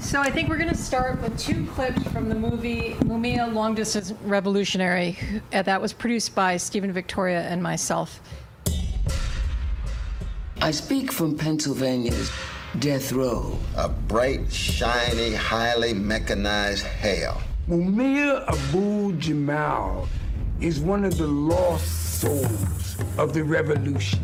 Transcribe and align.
So 0.00 0.20
I 0.20 0.30
think 0.30 0.48
we're 0.48 0.58
going 0.58 0.70
to 0.70 0.76
start 0.76 1.20
with 1.20 1.38
two 1.38 1.66
clips 1.66 2.02
from 2.04 2.28
the 2.28 2.34
movie 2.34 2.94
Mumia 3.00 3.52
Long 3.52 3.74
Distance 3.74 4.12
Revolutionary. 4.22 5.18
Uh, 5.52 5.62
that 5.62 5.82
was 5.82 5.92
produced 5.92 6.34
by 6.34 6.56
Stephen 6.56 6.92
Vittoria 6.92 7.42
and 7.42 7.62
myself. 7.62 8.20
I 10.62 10.70
speak 10.70 11.12
from 11.12 11.36
Pennsylvania's 11.36 12.30
death 12.78 13.12
row. 13.12 13.58
A 13.76 13.88
bright, 13.88 14.50
shiny, 14.52 15.34
highly 15.34 15.92
mechanized 15.92 16.84
hell. 16.84 17.42
Mumia 17.68 18.48
Abu 18.48 19.12
Jamal 19.18 20.08
is 20.60 20.80
one 20.80 21.04
of 21.04 21.18
the 21.18 21.26
lost 21.26 22.20
souls 22.20 22.87
of 23.18 23.32
the 23.32 23.42
revolution. 23.42 24.20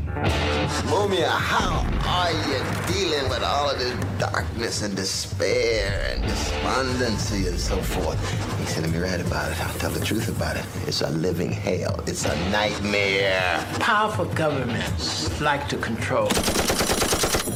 Mumia, 0.87 1.29
how 1.29 1.85
are 2.07 2.33
you 2.49 2.59
dealing 2.93 3.29
with 3.29 3.43
all 3.43 3.71
of 3.71 3.79
this 3.79 3.95
darkness 4.19 4.83
and 4.83 4.97
despair 4.97 6.13
and 6.13 6.23
despondency 6.23 7.49
and 7.49 7.59
so 7.59 7.77
forth? 7.77 8.19
He 8.59 8.67
said, 8.67 8.85
let 8.85 8.93
me 8.93 8.99
write 8.99 9.21
about 9.21 9.51
it. 9.51 9.61
I'll 9.67 9.79
tell 9.79 9.91
the 9.91 10.05
truth 10.05 10.29
about 10.29 10.57
it. 10.57 10.65
It's 10.87 11.03
a 11.03 11.11
living 11.11 11.53
hell. 11.53 12.01
It's 12.07 12.25
a 12.25 12.51
nightmare. 12.51 13.65
Powerful 13.81 14.27
governments 14.27 15.41
like 15.41 15.69
to 15.69 15.77
control. 15.77 16.29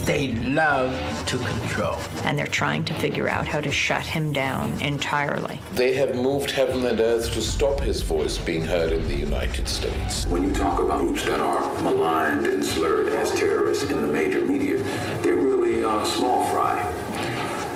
They 0.04 0.32
love 0.32 0.92
to 1.26 1.38
control. 1.38 1.96
And 2.24 2.38
they're 2.38 2.46
trying 2.46 2.84
to 2.84 2.94
figure 2.94 3.28
out 3.28 3.46
how 3.46 3.60
to 3.60 3.70
shut 3.70 4.02
him 4.02 4.32
down 4.32 4.80
entirely. 4.80 5.60
They 5.72 5.94
have 5.94 6.14
moved 6.14 6.50
heaven 6.50 6.84
and 6.84 7.00
earth 7.00 7.32
to 7.32 7.40
stop 7.40 7.80
his 7.80 8.02
voice 8.02 8.38
being 8.38 8.64
heard 8.64 8.92
in 8.92 9.06
the 9.08 9.16
United 9.16 9.66
States. 9.66 10.26
When 10.26 10.42
you 10.42 10.52
talk 10.52 10.80
about 10.80 11.00
groups 11.00 11.24
that 11.24 11.40
are 11.40 11.82
maligned 11.82 12.46
and 12.46 12.64
slurred 12.64 13.08
as 13.08 13.32
terrorists 13.32 13.90
in 13.90 14.00
the 14.00 14.08
major 14.08 14.44
media, 14.44 14.82
they're 15.22 15.36
really 15.36 15.84
uh, 15.84 16.04
small 16.04 16.44
fry. 16.50 16.82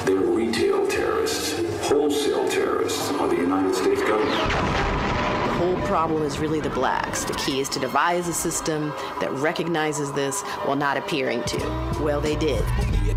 They're 0.04 0.16
retail 0.16 0.86
terrorists. 0.88 1.58
Wholesale 1.88 2.48
terrorists 2.48 3.10
are 3.12 3.28
the 3.28 3.36
United 3.36 3.74
States 3.74 4.02
government 4.02 4.52
whole 4.52 4.61
problem 5.92 6.22
is 6.22 6.38
really 6.38 6.58
the 6.58 6.70
blacks. 6.70 7.24
The 7.24 7.34
key 7.34 7.60
is 7.60 7.68
to 7.68 7.78
devise 7.78 8.26
a 8.26 8.32
system 8.32 8.94
that 9.20 9.30
recognizes 9.32 10.10
this 10.12 10.40
while 10.64 10.74
not 10.74 10.96
appearing 10.96 11.42
to. 11.42 11.58
Well, 12.00 12.18
they 12.18 12.34
did. 12.34 12.64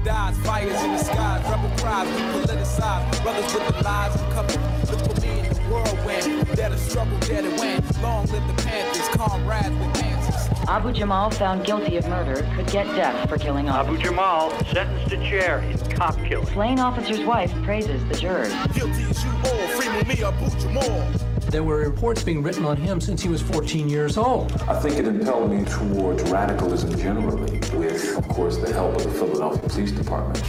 Dies, 0.03 0.37
fires 0.39 0.83
in 0.83 0.91
the 0.91 0.97
skies, 0.97 1.41
rebel 1.49 1.71
cries, 1.77 2.07
politicized, 2.09 3.23
brothers 3.23 3.53
with 3.53 3.77
the 3.77 3.81
lives 3.81 4.21
and. 4.21 4.91
Look 4.91 4.99
for 4.99 5.21
me 5.21 5.39
in 5.39 5.53
the 5.53 5.61
whirlwind, 5.71 6.55
dead 6.57 6.73
a 6.73 6.77
struggle, 6.77 7.17
dead 7.19 7.45
it 7.45 7.57
went. 7.57 8.01
Long 8.01 8.25
live 8.25 8.45
the 8.45 8.63
Panthers, 8.63 9.07
comrades 9.15 9.69
with 9.69 10.03
answers. 10.03 10.67
Abu 10.67 10.91
Jamal 10.91 11.31
found 11.31 11.65
guilty 11.65 11.95
of 11.95 12.05
murder 12.09 12.45
could 12.57 12.67
get 12.67 12.87
death 12.97 13.29
for 13.29 13.37
killing 13.37 13.69
officers. 13.69 13.99
Abu 13.99 14.03
Jamal 14.03 14.51
sentenced 14.65 15.09
to 15.11 15.17
chair 15.17 15.59
in 15.59 15.77
cop 15.91 16.17
killing. 16.25 16.45
Slain 16.47 16.79
officer's 16.79 17.21
wife 17.21 17.53
praises 17.63 18.03
the 18.09 18.15
jurors. 18.15 18.53
Guilty 18.73 19.03
as 19.03 19.23
you 19.23 19.31
all, 19.31 19.67
free 19.69 20.13
me 20.13 20.21
Abu 20.21 20.59
Jamal. 20.59 21.34
There 21.55 21.63
were 21.63 21.77
reports 21.77 22.21
being 22.21 22.43
written 22.43 22.65
on 22.65 22.75
him 22.75 22.99
since 22.99 23.21
he 23.21 23.29
was 23.29 23.41
14 23.41 23.87
years 23.87 24.17
old. 24.17 24.51
I 24.63 24.77
think 24.77 24.97
it 24.97 25.07
impelled 25.07 25.49
me 25.49 25.63
towards 25.63 26.21
radicalism 26.29 26.93
generally, 26.97 27.59
with, 27.73 28.17
of 28.17 28.27
course, 28.27 28.57
the 28.57 28.73
help 28.73 28.97
of 28.97 29.03
the 29.05 29.11
Philadelphia 29.11 29.69
Police 29.69 29.93
Department. 29.93 30.43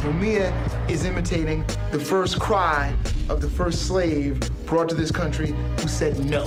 Mumia 0.00 0.54
is 0.88 1.04
imitating 1.04 1.66
the 1.92 1.98
first 1.98 2.40
cry 2.40 2.96
of 3.28 3.42
the 3.42 3.50
first 3.50 3.86
slave 3.86 4.40
brought 4.64 4.88
to 4.88 4.94
this 4.94 5.10
country 5.10 5.54
who 5.80 5.86
said 5.86 6.18
no. 6.24 6.46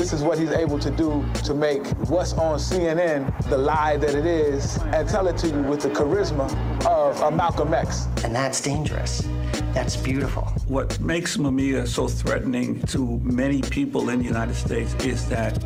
This 0.00 0.14
is 0.14 0.22
what 0.22 0.38
he's 0.38 0.52
able 0.52 0.78
to 0.78 0.90
do 0.90 1.22
to 1.44 1.52
make 1.52 1.86
what's 2.08 2.32
on 2.32 2.58
CNN 2.58 3.38
the 3.50 3.58
lie 3.58 3.98
that 3.98 4.14
it 4.14 4.24
is 4.24 4.78
and 4.78 5.06
tell 5.06 5.26
it 5.28 5.36
to 5.36 5.48
you 5.48 5.60
with 5.64 5.82
the 5.82 5.90
charisma 5.90 6.48
of 6.86 7.20
a 7.20 7.30
Malcolm 7.30 7.74
X. 7.74 8.06
And 8.24 8.34
that's 8.34 8.62
dangerous. 8.62 9.28
That's 9.74 9.96
beautiful. 9.98 10.44
What 10.68 10.98
makes 11.00 11.36
Mumia 11.36 11.86
so 11.86 12.08
threatening 12.08 12.80
to 12.84 13.20
many 13.22 13.60
people 13.60 14.08
in 14.08 14.20
the 14.20 14.24
United 14.24 14.54
States 14.54 14.94
is 15.04 15.28
that 15.28 15.62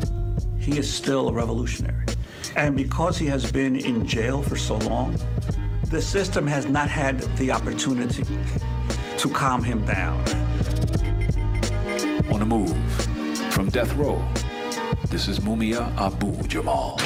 he 0.59 0.79
is 0.79 0.93
still 0.93 1.29
a 1.29 1.31
revolutionary. 1.31 2.05
And 2.57 2.75
because 2.75 3.17
he 3.17 3.27
has 3.27 3.49
been 3.49 3.77
in 3.77 4.05
jail 4.05 4.43
for 4.43 4.57
so 4.57 4.75
long, 4.79 5.17
the 5.85 6.01
system 6.01 6.45
has 6.45 6.65
not 6.65 6.89
had 6.89 7.21
the 7.37 7.51
opportunity 7.51 8.25
to 9.17 9.29
calm 9.29 9.63
him 9.63 9.85
down. 9.85 10.19
On 12.29 12.39
the 12.39 12.45
move 12.45 13.14
from 13.55 13.69
death 13.69 13.95
row, 13.95 14.21
this 15.07 15.29
is 15.29 15.39
Mumia 15.39 15.89
Abu 15.95 16.45
Jamal. 16.45 16.99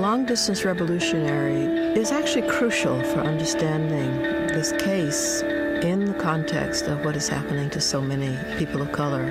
Long 0.00 0.24
distance 0.24 0.64
revolutionary 0.64 1.64
is 1.98 2.12
actually 2.12 2.48
crucial 2.48 3.02
for 3.02 3.22
understanding 3.22 4.22
this 4.54 4.70
case 4.70 5.42
in 5.82 6.04
the 6.04 6.14
context 6.14 6.84
of 6.84 7.04
what 7.04 7.16
is 7.16 7.28
happening 7.28 7.70
to 7.70 7.80
so 7.80 8.00
many 8.00 8.38
people 8.56 8.80
of 8.80 8.92
color, 8.92 9.24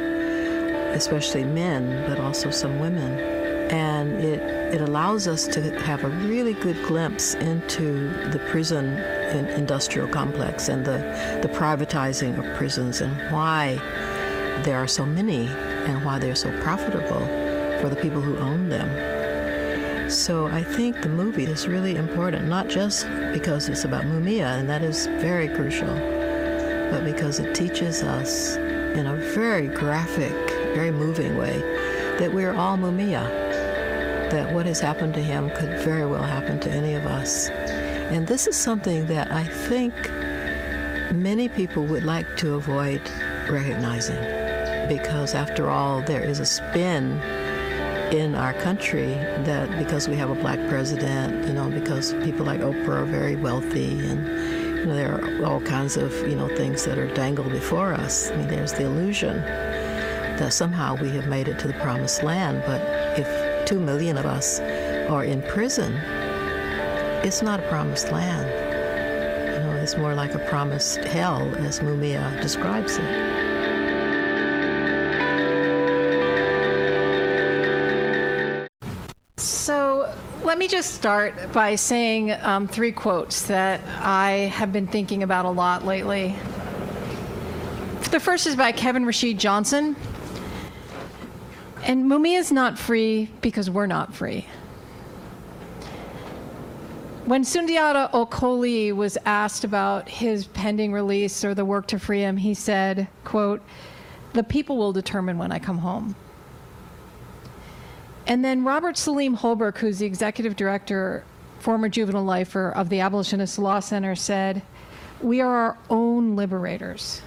especially 0.91 1.45
men, 1.45 2.05
but 2.05 2.19
also 2.19 2.51
some 2.51 2.77
women. 2.81 3.19
And 3.71 4.21
it, 4.21 4.41
it 4.75 4.81
allows 4.81 5.29
us 5.29 5.47
to 5.47 5.61
have 5.79 6.03
a 6.03 6.09
really 6.09 6.55
good 6.55 6.75
glimpse 6.85 7.35
into 7.35 8.09
the 8.31 8.39
prison 8.49 8.97
industrial 9.67 10.07
complex 10.07 10.67
and 10.67 10.85
the, 10.85 10.97
the 11.41 11.47
privatizing 11.49 12.37
of 12.37 12.57
prisons 12.57 13.01
and 13.01 13.15
why 13.31 13.79
there 14.63 14.77
are 14.77 14.87
so 14.87 15.05
many 15.05 15.47
and 15.47 16.03
why 16.03 16.19
they're 16.19 16.35
so 16.35 16.51
profitable 16.61 17.25
for 17.79 17.89
the 17.89 17.95
people 17.95 18.21
who 18.21 18.37
own 18.37 18.69
them. 18.69 20.09
So 20.09 20.47
I 20.47 20.63
think 20.63 21.01
the 21.01 21.09
movie 21.09 21.45
is 21.45 21.67
really 21.67 21.95
important, 21.95 22.47
not 22.47 22.69
just 22.69 23.07
because 23.33 23.67
it's 23.67 23.83
about 23.83 24.05
Mumia, 24.05 24.57
and 24.57 24.69
that 24.69 24.81
is 24.81 25.07
very 25.07 25.49
crucial, 25.49 25.93
but 26.89 27.03
because 27.03 27.39
it 27.39 27.53
teaches 27.53 28.03
us 28.03 28.55
in 28.55 29.05
a 29.05 29.15
very 29.15 29.67
graphic, 29.67 30.33
very 30.73 30.91
moving 30.91 31.37
way 31.37 31.59
that 32.19 32.33
we're 32.33 32.53
all 32.53 32.77
Mumia, 32.77 33.27
that 34.31 34.53
what 34.53 34.65
has 34.65 34.79
happened 34.79 35.13
to 35.13 35.21
him 35.21 35.49
could 35.51 35.77
very 35.79 36.05
well 36.05 36.23
happen 36.23 36.59
to 36.61 36.69
any 36.71 36.95
of 36.95 37.05
us. 37.05 37.49
And 38.09 38.25
this 38.27 38.47
is 38.47 38.55
something 38.55 39.07
that 39.07 39.31
I 39.31 39.43
think 39.43 39.93
many 41.13 41.49
people 41.49 41.85
would 41.85 42.03
like 42.03 42.37
to 42.37 42.55
avoid 42.55 43.01
recognizing 43.49 44.17
because, 44.87 45.35
after 45.35 45.69
all, 45.69 46.01
there 46.01 46.23
is 46.23 46.39
a 46.39 46.45
spin 46.45 47.19
in 48.11 48.35
our 48.35 48.53
country 48.53 49.07
that 49.43 49.69
because 49.77 50.07
we 50.07 50.15
have 50.15 50.29
a 50.29 50.35
black 50.35 50.59
president, 50.69 51.45
you 51.45 51.53
know, 51.53 51.69
because 51.69 52.13
people 52.23 52.45
like 52.45 52.61
Oprah 52.61 53.01
are 53.01 53.05
very 53.05 53.35
wealthy 53.35 54.07
and 54.07 54.25
you 54.77 54.85
know, 54.85 54.95
there 54.95 55.15
are 55.15 55.45
all 55.45 55.59
kinds 55.61 55.97
of, 55.97 56.13
you 56.27 56.35
know, 56.35 56.47
things 56.55 56.85
that 56.85 56.97
are 56.97 57.13
dangled 57.13 57.51
before 57.51 57.93
us. 57.93 58.31
I 58.31 58.37
mean, 58.37 58.47
there's 58.47 58.73
the 58.73 58.85
illusion 58.85 59.41
that 60.37 60.53
somehow 60.53 60.95
we 60.95 61.09
have 61.09 61.27
made 61.27 61.47
it 61.47 61.59
to 61.59 61.67
the 61.67 61.73
promised 61.73 62.23
land, 62.23 62.63
but 62.65 62.81
if 63.19 63.65
two 63.67 63.79
million 63.79 64.17
of 64.17 64.25
us 64.25 64.59
are 65.09 65.23
in 65.23 65.41
prison, 65.41 65.93
it's 67.25 67.41
not 67.41 67.59
a 67.59 67.63
promised 67.63 68.11
land. 68.11 68.47
You 69.53 69.59
know, 69.63 69.75
it's 69.81 69.97
more 69.97 70.13
like 70.13 70.33
a 70.33 70.39
promised 70.39 71.03
hell, 71.03 71.53
as 71.55 71.79
Mumia 71.79 72.41
describes 72.41 72.97
it. 72.97 73.26
Let 80.57 80.61
me 80.61 80.67
just 80.67 80.95
start 80.95 81.53
by 81.53 81.75
saying 81.75 82.31
um, 82.31 82.67
three 82.67 82.91
quotes 82.91 83.43
that 83.43 83.79
I 84.01 84.51
have 84.55 84.73
been 84.73 84.87
thinking 84.87 85.21
about 85.21 85.45
a 85.45 85.51
lot 85.51 85.85
lately. 85.85 86.35
The 88.09 88.19
first 88.19 88.47
is 88.47 88.55
by 88.55 88.71
Kevin 88.71 89.05
Rashid 89.05 89.37
Johnson. 89.37 89.95
And 91.83 92.05
Mumia 92.05 92.39
is 92.39 92.51
not 92.51 92.79
free 92.79 93.29
because 93.41 93.69
we're 93.69 93.85
not 93.85 94.15
free. 94.15 94.47
When 97.25 97.43
Sundiata 97.43 98.09
Acoli 98.09 98.95
was 98.95 99.15
asked 99.27 99.63
about 99.63 100.09
his 100.09 100.47
pending 100.47 100.91
release 100.91 101.45
or 101.45 101.53
the 101.53 101.65
work 101.65 101.85
to 101.89 101.99
free 101.99 102.21
him, 102.21 102.35
he 102.35 102.55
said, 102.55 103.07
quote, 103.25 103.61
the 104.33 104.43
people 104.43 104.77
will 104.77 104.91
determine 104.91 105.37
when 105.37 105.51
I 105.51 105.59
come 105.59 105.77
home. 105.77 106.15
And 108.27 108.43
then 108.43 108.65
Robert 108.65 108.95
Saleem 108.95 109.35
Holbrook, 109.35 109.77
who's 109.77 109.99
the 109.99 110.05
executive 110.05 110.57
director, 110.57 111.23
former 111.59 111.87
juvenile 111.87 112.25
lifer 112.25 112.69
of 112.71 112.89
the 112.89 112.99
Abolitionist 112.99 113.57
Law 113.57 113.79
Center, 113.79 114.15
said, 114.15 114.61
We 115.21 115.39
are 115.39 115.55
our 115.55 115.77
own 115.89 116.35
liberators. 116.35 117.21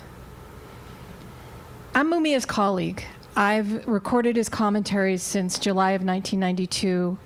I'm 1.94 2.10
Mumia's 2.10 2.44
colleague. 2.44 3.02
I've 3.34 3.86
recorded 3.88 4.36
his 4.36 4.50
commentaries 4.50 5.22
since 5.22 5.58
July 5.58 5.92
of 5.92 6.02
1992. 6.02 7.16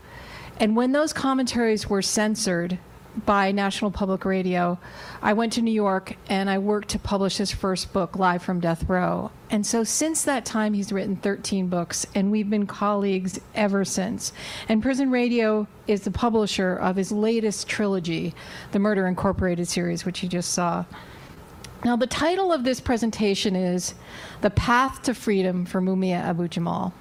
And 0.60 0.76
when 0.76 0.92
those 0.92 1.12
commentaries 1.12 1.90
were 1.90 2.00
censored 2.00 2.78
by 3.24 3.52
National 3.52 3.90
Public 3.90 4.24
Radio, 4.24 4.78
I 5.22 5.32
went 5.32 5.52
to 5.54 5.62
New 5.62 5.70
York 5.70 6.16
and 6.28 6.50
I 6.50 6.58
worked 6.58 6.88
to 6.90 6.98
publish 6.98 7.36
his 7.36 7.52
first 7.52 7.92
book, 7.92 8.18
Live 8.18 8.42
from 8.42 8.60
Death 8.60 8.88
Row. 8.88 9.30
And 9.50 9.64
so 9.64 9.84
since 9.84 10.22
that 10.22 10.44
time, 10.44 10.74
he's 10.74 10.92
written 10.92 11.16
13 11.16 11.68
books, 11.68 12.06
and 12.14 12.30
we've 12.30 12.50
been 12.50 12.66
colleagues 12.66 13.38
ever 13.54 13.84
since. 13.84 14.32
And 14.68 14.82
Prison 14.82 15.10
Radio 15.10 15.68
is 15.86 16.02
the 16.02 16.10
publisher 16.10 16.74
of 16.74 16.96
his 16.96 17.12
latest 17.12 17.68
trilogy, 17.68 18.34
the 18.72 18.78
Murder 18.78 19.06
Incorporated 19.06 19.68
series, 19.68 20.04
which 20.04 20.22
you 20.22 20.28
just 20.28 20.52
saw. 20.52 20.84
Now, 21.84 21.96
the 21.96 22.06
title 22.06 22.52
of 22.52 22.64
this 22.64 22.80
presentation 22.80 23.54
is 23.54 23.94
The 24.40 24.50
Path 24.50 25.02
to 25.02 25.14
Freedom 25.14 25.66
for 25.66 25.80
Mumia 25.80 26.16
Abu 26.16 26.48
Jamal. 26.48 26.94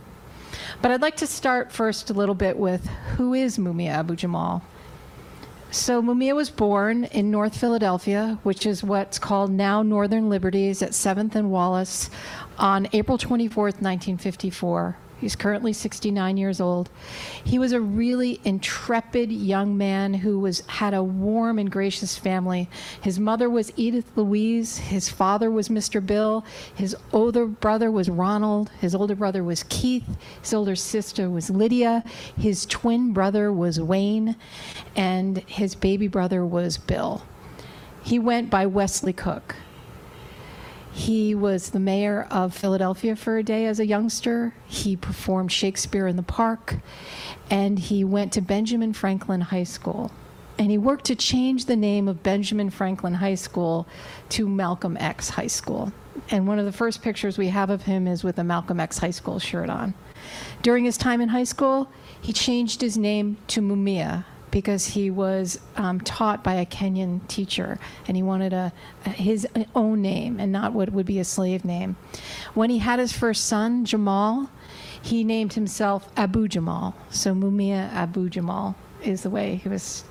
But 0.81 0.91
I'd 0.91 1.01
like 1.01 1.15
to 1.17 1.27
start 1.27 1.71
first 1.71 2.09
a 2.09 2.13
little 2.13 2.35
bit 2.35 2.57
with 2.57 2.85
who 3.15 3.33
is 3.33 3.57
Mumia 3.57 3.91
Abu 3.91 4.15
Jamal? 4.15 4.61
So 5.73 6.03
Mumia 6.03 6.35
was 6.35 6.51
born 6.51 7.05
in 7.05 7.31
North 7.31 7.57
Philadelphia, 7.57 8.37
which 8.43 8.67
is 8.67 8.83
what's 8.83 9.17
called 9.17 9.49
now 9.49 9.81
Northern 9.81 10.29
Liberties 10.29 10.83
at 10.83 10.91
7th 10.91 11.33
and 11.33 11.49
Wallace 11.49 12.11
on 12.59 12.87
April 12.93 13.17
24th, 13.17 13.81
1954. 13.81 14.97
He's 15.23 15.37
currently 15.37 15.71
69 15.71 16.35
years 16.35 16.59
old. 16.59 16.89
He 17.45 17.57
was 17.57 17.71
a 17.71 17.79
really 17.79 18.41
intrepid 18.43 19.31
young 19.31 19.77
man 19.77 20.15
who 20.15 20.37
was 20.37 20.63
had 20.67 20.93
a 20.93 21.01
warm 21.01 21.59
and 21.59 21.71
gracious 21.71 22.17
family. 22.17 22.69
His 22.99 23.21
mother 23.21 23.49
was 23.49 23.71
Edith 23.77 24.11
Louise, 24.17 24.79
his 24.79 25.07
father 25.07 25.49
was 25.49 25.69
Mr. 25.69 26.05
Bill, 26.05 26.43
his 26.75 26.93
older 27.13 27.45
brother 27.45 27.89
was 27.89 28.09
Ronald, 28.09 28.69
his 28.81 28.93
older 28.93 29.15
brother 29.15 29.45
was 29.45 29.63
Keith, 29.69 30.17
his 30.41 30.53
older 30.53 30.75
sister 30.75 31.29
was 31.29 31.49
Lydia, 31.49 32.03
his 32.37 32.65
twin 32.65 33.13
brother 33.13 33.49
was 33.49 33.79
Wayne, 33.79 34.35
and 34.93 35.37
his 35.47 35.73
baby 35.73 36.09
brother 36.09 36.45
was 36.45 36.77
Bill. 36.77 37.25
He 38.03 38.19
went 38.19 38.49
by 38.49 38.65
Wesley 38.65 39.13
Cook. 39.13 39.55
He 40.93 41.33
was 41.33 41.71
the 41.71 41.79
mayor 41.79 42.27
of 42.29 42.55
Philadelphia 42.55 43.15
for 43.15 43.37
a 43.37 43.43
day 43.43 43.65
as 43.65 43.79
a 43.79 43.85
youngster. 43.85 44.53
He 44.67 44.95
performed 44.95 45.51
Shakespeare 45.51 46.05
in 46.05 46.17
the 46.17 46.23
Park, 46.23 46.77
and 47.49 47.79
he 47.79 48.03
went 48.03 48.31
to 48.33 48.41
Benjamin 48.41 48.93
Franklin 48.93 49.41
High 49.41 49.63
School. 49.63 50.11
And 50.59 50.69
he 50.69 50.77
worked 50.77 51.05
to 51.05 51.15
change 51.15 51.65
the 51.65 51.75
name 51.75 52.07
of 52.07 52.21
Benjamin 52.21 52.69
Franklin 52.69 53.15
High 53.15 53.35
School 53.35 53.87
to 54.29 54.47
Malcolm 54.47 54.95
X 54.97 55.29
High 55.29 55.47
School. 55.47 55.91
And 56.29 56.47
one 56.47 56.59
of 56.59 56.65
the 56.65 56.71
first 56.71 57.01
pictures 57.01 57.39
we 57.39 57.47
have 57.47 57.71
of 57.71 57.81
him 57.81 58.07
is 58.07 58.23
with 58.23 58.37
a 58.37 58.43
Malcolm 58.43 58.79
X 58.79 58.99
High 58.99 59.09
School 59.09 59.39
shirt 59.39 59.71
on. 59.71 59.95
During 60.61 60.85
his 60.85 60.95
time 60.95 61.21
in 61.21 61.29
high 61.29 61.43
school, 61.43 61.89
he 62.21 62.33
changed 62.33 62.81
his 62.81 62.99
name 62.99 63.37
to 63.47 63.61
Mumia, 63.61 64.25
because 64.53 64.85
he 64.85 65.09
was 65.09 65.59
um, 65.77 65.99
taught 66.01 66.43
by 66.43 66.53
a 66.53 66.65
Kenyan 66.65 67.27
teacher 67.27 67.79
and 68.07 68.15
he 68.15 68.21
wanted 68.21 68.53
a, 68.53 68.71
a, 69.03 69.09
his 69.09 69.47
own 69.73 70.03
name 70.03 70.39
and 70.39 70.51
not 70.51 70.73
what 70.73 70.91
would 70.91 71.07
be 71.07 71.17
a 71.17 71.25
slave 71.25 71.65
name. 71.65 71.95
When 72.53 72.69
he 72.69 72.77
had 72.77 72.99
his 72.99 73.11
first 73.11 73.47
son, 73.47 73.83
Jamal, 73.83 74.51
he 75.01 75.23
named 75.23 75.53
himself 75.53 76.07
Abu 76.15 76.47
Jamal. 76.47 76.95
So 77.09 77.33
Mumia 77.33 77.91
Abu 77.93 78.29
Jamal 78.29 78.75
is 79.03 79.23
the 79.23 79.31
way 79.31 79.55
he 79.55 79.69
was 79.69 80.03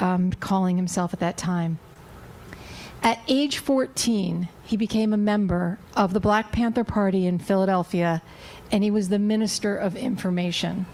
um, 0.00 0.32
calling 0.32 0.78
himself 0.78 1.12
at 1.12 1.20
that 1.20 1.36
time. 1.36 1.78
At 3.02 3.20
age 3.28 3.58
14, 3.58 4.48
he 4.64 4.78
became 4.78 5.12
a 5.12 5.18
member 5.18 5.78
of 5.94 6.14
the 6.14 6.18
Black 6.18 6.50
Panther 6.50 6.82
Party 6.82 7.26
in 7.26 7.38
Philadelphia 7.38 8.22
and 8.72 8.82
he 8.82 8.90
was 8.90 9.10
the 9.10 9.18
Minister 9.18 9.76
of 9.76 9.96
Information. 9.96 10.86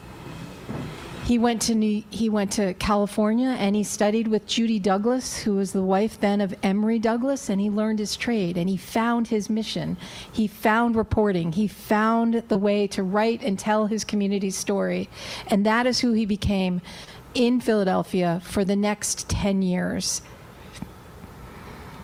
He 1.25 1.39
went 1.39 1.63
to 1.63 1.75
New, 1.77 2.03
he 2.11 2.29
went 2.29 2.51
to 2.53 2.75
California 2.75 3.55
and 3.59 3.77
he 3.77 3.85
studied 3.85 4.27
with 4.27 4.45
Judy 4.45 4.81
Douglas, 4.81 5.39
who 5.39 5.55
was 5.55 5.73
the 5.73 5.83
wife 5.83 6.19
then 6.19 6.41
of 6.41 6.55
Emory 6.65 6.99
Douglas, 6.99 7.49
and 7.49 7.61
he 7.61 7.71
learned 7.71 8.01
his 8.01 8.17
trade 8.17 8.59
and 8.59 8.69
he 8.69 8.77
found 8.77 9.29
his 9.29 9.49
mission. 9.49 9.97
He 10.33 10.49
found 10.49 10.97
reporting. 10.97 11.53
He 11.53 11.69
found 11.69 12.43
the 12.49 12.59
way 12.59 12.89
to 12.89 13.05
write 13.05 13.43
and 13.43 13.57
tell 13.57 13.87
his 13.87 14.03
community's 14.05 14.57
story, 14.57 15.09
and 15.47 15.65
that 15.65 15.87
is 15.87 16.01
who 16.01 16.13
he 16.13 16.27
became 16.27 16.81
in 17.35 17.61
Philadelphia 17.61 18.43
for 18.45 18.65
the 18.65 18.77
next 18.77 19.29
10 19.29 19.63
years. 19.63 20.23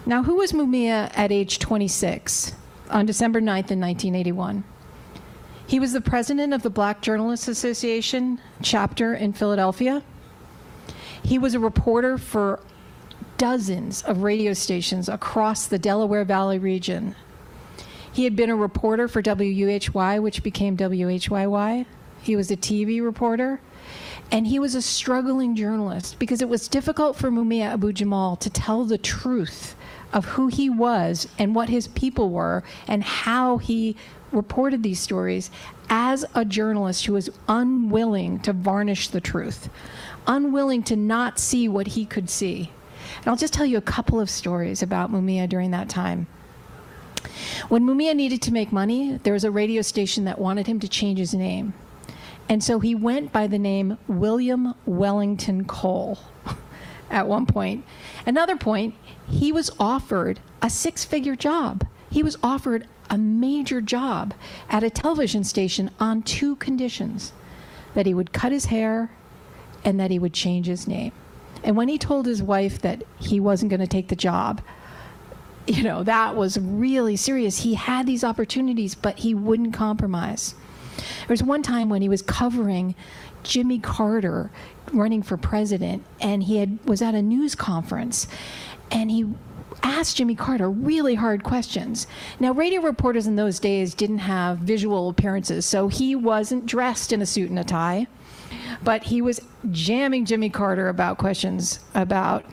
Now, 0.06 0.23
who 0.23 0.37
was 0.37 0.53
Mumia 0.53 1.11
at 1.14 1.32
age 1.32 1.59
26 1.59 2.53
on 2.88 3.05
December 3.05 3.41
9th 3.41 3.71
in 3.71 3.81
1981? 3.81 4.64
He 5.69 5.79
was 5.79 5.93
the 5.93 6.00
president 6.00 6.55
of 6.55 6.62
the 6.62 6.70
Black 6.70 7.03
Journalists 7.03 7.47
Association 7.47 8.41
chapter 8.62 9.15
in 9.15 9.35
Philadelphia. 9.35 10.03
He 11.23 11.38
was 11.38 11.53
a 11.53 11.61
reporter 11.61 12.17
for 12.17 12.61
dozens 13.37 14.03
of 14.03 14.23
radio 14.23 14.55
stations 14.55 15.11
across 15.11 15.67
the 15.67 15.79
Delaware 15.79 16.25
Valley 16.25 16.59
region. 16.59 17.15
He 18.11 18.25
had 18.25 18.35
been 18.35 18.49
a 18.49 18.56
reporter 18.56 19.09
for 19.09 19.20
WUHY, 19.20 20.19
which 20.20 20.43
became 20.43 20.75
WHYY. 20.75 21.85
He 22.23 22.35
was 22.35 22.50
a 22.50 22.56
TV 22.56 23.05
reporter. 23.05 23.61
And 24.32 24.47
he 24.47 24.59
was 24.59 24.75
a 24.75 24.81
struggling 24.81 25.55
journalist 25.55 26.19
because 26.19 26.41
it 26.41 26.49
was 26.49 26.67
difficult 26.67 27.14
for 27.14 27.31
Mumia 27.31 27.75
Abu 27.75 27.93
Jamal 27.93 28.37
to 28.37 28.49
tell 28.49 28.85
the 28.85 28.97
truth 28.97 29.76
of 30.12 30.25
who 30.25 30.49
he 30.49 30.70
was 30.70 31.28
and 31.38 31.55
what 31.55 31.69
his 31.69 31.88
people 31.88 32.31
were 32.31 32.62
and 32.87 33.02
how 33.02 33.58
he 33.58 33.96
reported 34.32 34.82
these 34.82 35.00
stories 35.00 35.50
as 35.90 36.25
a 36.34 36.44
journalist 36.44 37.06
who 37.06 37.14
was 37.14 37.31
unwilling 37.49 38.38
to 38.40 38.52
varnish 38.52 39.08
the 39.08 39.20
truth, 39.20 39.69
unwilling 40.26 40.82
to 40.82 40.96
not 40.96 41.38
see 41.38 41.69
what 41.69 41.88
he 41.88 42.05
could 42.05 42.28
see. 42.28 42.70
And 43.19 43.28
I'll 43.28 43.37
just 43.37 43.55
tell 43.55 43.66
you 43.66 43.78
a 43.78 43.82
couple 43.82 44.20
of 44.20 44.28
stories 44.28 44.82
about 44.82 45.10
Mumia 45.10 45.49
during 45.49 45.70
that 45.70 45.88
time. 45.88 46.26
When 47.69 47.84
Mumia 47.84 48.14
needed 48.14 48.43
to 48.43 48.52
make 48.52 48.72
money, 48.72 49.19
there 49.22 49.32
was 49.32 49.44
a 49.44 49.50
radio 49.50 49.82
station 49.82 50.25
that 50.25 50.38
wanted 50.38 50.66
him 50.66 50.81
to 50.81 50.88
change 50.88 51.19
his 51.19 51.34
name. 51.34 51.75
And 52.49 52.64
so 52.64 52.81
he 52.81 52.94
went 52.94 53.32
by 53.32 53.46
the 53.46 53.58
name 53.58 53.99
William 54.06 54.75
Wellington 54.87 55.64
Cole 55.64 56.19
at 57.11 57.26
one 57.26 57.46
point. 57.46 57.84
Another 58.25 58.56
point, 58.56 58.94
he 59.30 59.52
was 59.52 59.70
offered 59.78 60.40
a 60.62 60.70
six 60.70 61.04
figure 61.04 61.36
job. 61.36 61.86
He 62.10 62.22
was 62.22 62.36
offered 62.42 62.86
a 63.10 63.19
major 63.19 63.80
job 63.80 64.34
at 64.69 64.82
a 64.82 64.90
television 64.90 65.44
station 65.44 65.90
on 66.00 66.22
two 66.22 66.56
conditions 66.56 67.32
that 67.94 68.06
he 68.06 68.14
would 68.14 68.32
cut 68.32 68.52
his 68.52 68.66
hair 68.66 69.10
and 69.84 69.98
that 70.00 70.10
he 70.10 70.19
would 70.19 70.34
change 70.34 70.66
his 70.66 70.86
name. 70.86 71.12
And 71.64 71.76
when 71.76 71.88
he 71.88 71.98
told 71.98 72.26
his 72.26 72.42
wife 72.42 72.80
that 72.82 73.02
he 73.19 73.40
wasn't 73.40 73.70
going 73.70 73.80
to 73.80 73.86
take 73.86 74.08
the 74.08 74.16
job, 74.16 74.60
you 75.66 75.82
know, 75.82 76.02
that 76.04 76.34
was 76.34 76.58
really 76.58 77.16
serious. 77.16 77.58
He 77.58 77.75
had 77.75 78.06
these 78.06 78.25
opportunities, 78.25 78.94
but 78.94 79.19
he 79.19 79.34
wouldn't 79.34 79.75
compromise. 79.75 80.54
There 80.96 81.28
was 81.28 81.42
one 81.42 81.62
time 81.62 81.88
when 81.88 82.02
he 82.02 82.08
was 82.08 82.22
covering 82.22 82.94
Jimmy 83.42 83.78
Carter 83.78 84.50
running 84.92 85.22
for 85.22 85.36
president, 85.36 86.04
and 86.20 86.42
he 86.42 86.56
had 86.56 86.78
was 86.86 87.02
at 87.02 87.14
a 87.14 87.22
news 87.22 87.54
conference, 87.54 88.26
and 88.90 89.11
he 89.11 89.26
asked 89.82 90.17
Jimmy 90.17 90.35
Carter 90.35 90.71
really 90.71 91.14
hard 91.14 91.45
questions. 91.45 92.07
Now, 92.40 92.52
radio 92.52 92.80
reporters 92.80 93.26
in 93.26 93.37
those 93.37 93.59
days 93.61 93.95
didn't 93.95 94.18
have 94.18 94.59
visual 94.59 95.09
appearances, 95.09 95.66
so 95.66 95.88
he 95.88 96.14
wasn't 96.14 96.66
dressed 96.66 97.12
in 97.12 97.23
a 97.23 97.26
suit 97.26 97.50
and 97.50 97.59
a 97.59 97.64
tie, 97.64 98.07
but 98.83 99.04
he 99.04 99.23
was 99.23 99.40
jamming 99.71 100.25
Jimmy 100.25 100.50
Carter 100.50 100.88
about 100.88 101.18
questions 101.18 101.80
about 101.95 102.45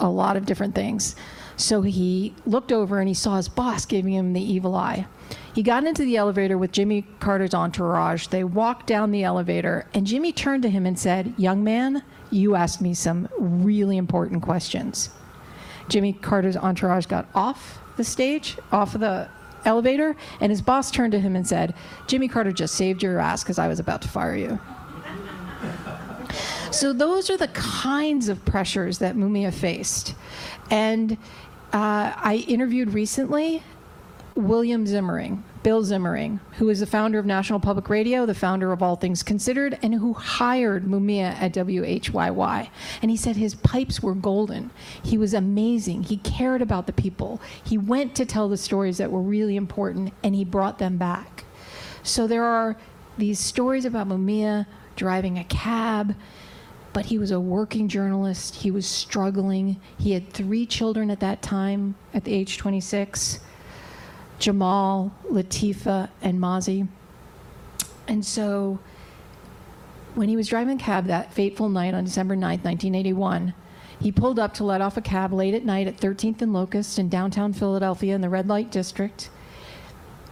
a 0.00 0.08
lot 0.08 0.36
of 0.36 0.46
different 0.46 0.74
things. 0.74 1.16
So 1.56 1.82
he 1.82 2.34
looked 2.46 2.70
over 2.70 3.00
and 3.00 3.08
he 3.08 3.14
saw 3.14 3.36
his 3.36 3.48
boss 3.48 3.84
giving 3.84 4.12
him 4.12 4.32
the 4.32 4.40
evil 4.40 4.76
eye. 4.76 5.06
He 5.54 5.62
got 5.62 5.84
into 5.84 6.04
the 6.04 6.16
elevator 6.16 6.56
with 6.56 6.72
Jimmy 6.72 7.02
Carter's 7.18 7.52
entourage. 7.52 8.28
They 8.28 8.44
walked 8.44 8.86
down 8.86 9.10
the 9.10 9.24
elevator, 9.24 9.86
and 9.92 10.06
Jimmy 10.06 10.32
turned 10.32 10.62
to 10.62 10.70
him 10.70 10.86
and 10.86 10.98
said, 10.98 11.34
Young 11.36 11.64
man, 11.64 12.04
you 12.30 12.54
asked 12.54 12.80
me 12.80 12.94
some 12.94 13.28
really 13.38 13.96
important 13.96 14.42
questions. 14.42 15.10
Jimmy 15.88 16.12
Carter's 16.12 16.56
entourage 16.56 17.06
got 17.06 17.26
off 17.34 17.78
the 17.96 18.04
stage, 18.04 18.56
off 18.70 18.94
of 18.94 19.00
the 19.00 19.28
elevator, 19.64 20.16
and 20.40 20.50
his 20.50 20.62
boss 20.62 20.90
turned 20.90 21.12
to 21.12 21.20
him 21.20 21.36
and 21.36 21.46
said, 21.46 21.74
Jimmy 22.06 22.28
Carter 22.28 22.52
just 22.52 22.74
saved 22.74 23.02
your 23.02 23.18
ass 23.18 23.42
because 23.42 23.58
I 23.58 23.68
was 23.68 23.80
about 23.80 24.02
to 24.02 24.08
fire 24.08 24.36
you. 24.36 24.58
So, 26.70 26.92
those 26.92 27.30
are 27.30 27.36
the 27.36 27.48
kinds 27.48 28.28
of 28.28 28.44
pressures 28.44 28.98
that 28.98 29.16
Mumia 29.16 29.52
faced. 29.52 30.14
And 30.70 31.12
uh, 31.72 32.12
I 32.14 32.44
interviewed 32.46 32.92
recently 32.92 33.62
William 34.34 34.86
Siemering, 34.86 35.42
Bill 35.62 35.82
Siemering, 35.82 36.40
who 36.52 36.68
is 36.68 36.80
the 36.80 36.86
founder 36.86 37.18
of 37.18 37.26
National 37.26 37.60
Public 37.60 37.88
Radio, 37.88 38.26
the 38.26 38.34
founder 38.34 38.72
of 38.72 38.82
All 38.82 38.96
Things 38.96 39.22
Considered, 39.22 39.78
and 39.82 39.94
who 39.94 40.12
hired 40.12 40.84
Mumia 40.84 41.34
at 41.40 41.52
WHYY. 41.52 42.68
And 43.02 43.10
he 43.10 43.16
said 43.16 43.36
his 43.36 43.54
pipes 43.54 44.02
were 44.02 44.14
golden. 44.14 44.70
He 45.02 45.18
was 45.18 45.34
amazing. 45.34 46.04
He 46.04 46.18
cared 46.18 46.62
about 46.62 46.86
the 46.86 46.92
people. 46.92 47.40
He 47.64 47.76
went 47.78 48.14
to 48.16 48.26
tell 48.26 48.48
the 48.48 48.56
stories 48.56 48.98
that 48.98 49.10
were 49.10 49.22
really 49.22 49.56
important, 49.56 50.12
and 50.22 50.34
he 50.34 50.44
brought 50.44 50.78
them 50.78 50.96
back. 50.96 51.44
So 52.02 52.26
there 52.26 52.44
are 52.44 52.76
these 53.16 53.38
stories 53.38 53.84
about 53.84 54.08
Mumia 54.08 54.66
driving 54.96 55.38
a 55.38 55.44
cab 55.44 56.14
but 56.94 57.04
he 57.06 57.18
was 57.18 57.30
a 57.30 57.38
working 57.38 57.86
journalist. 57.86 58.56
He 58.56 58.72
was 58.72 58.84
struggling. 58.84 59.78
He 59.98 60.12
had 60.12 60.32
three 60.32 60.66
children 60.66 61.10
at 61.10 61.20
that 61.20 61.42
time, 61.42 61.94
at 62.12 62.24
the 62.24 62.34
age 62.34 62.58
26 62.58 63.38
Jamal, 64.38 65.12
Latifa, 65.30 66.08
and 66.22 66.40
Mazi. 66.40 66.88
And 68.06 68.24
so 68.24 68.78
when 70.14 70.28
he 70.28 70.36
was 70.36 70.48
driving 70.48 70.78
cab 70.78 71.06
that 71.06 71.32
fateful 71.32 71.68
night 71.68 71.94
on 71.94 72.04
December 72.04 72.34
9th, 72.34 72.64
1981, 72.64 73.54
he 74.00 74.12
pulled 74.12 74.38
up 74.38 74.54
to 74.54 74.64
let 74.64 74.80
off 74.80 74.96
a 74.96 75.00
cab 75.00 75.32
late 75.32 75.54
at 75.54 75.64
night 75.64 75.88
at 75.88 75.96
13th 75.96 76.40
and 76.40 76.52
Locust 76.52 76.98
in 76.98 77.08
downtown 77.08 77.52
Philadelphia 77.52 78.14
in 78.14 78.20
the 78.20 78.28
red 78.28 78.48
light 78.48 78.70
district. 78.70 79.30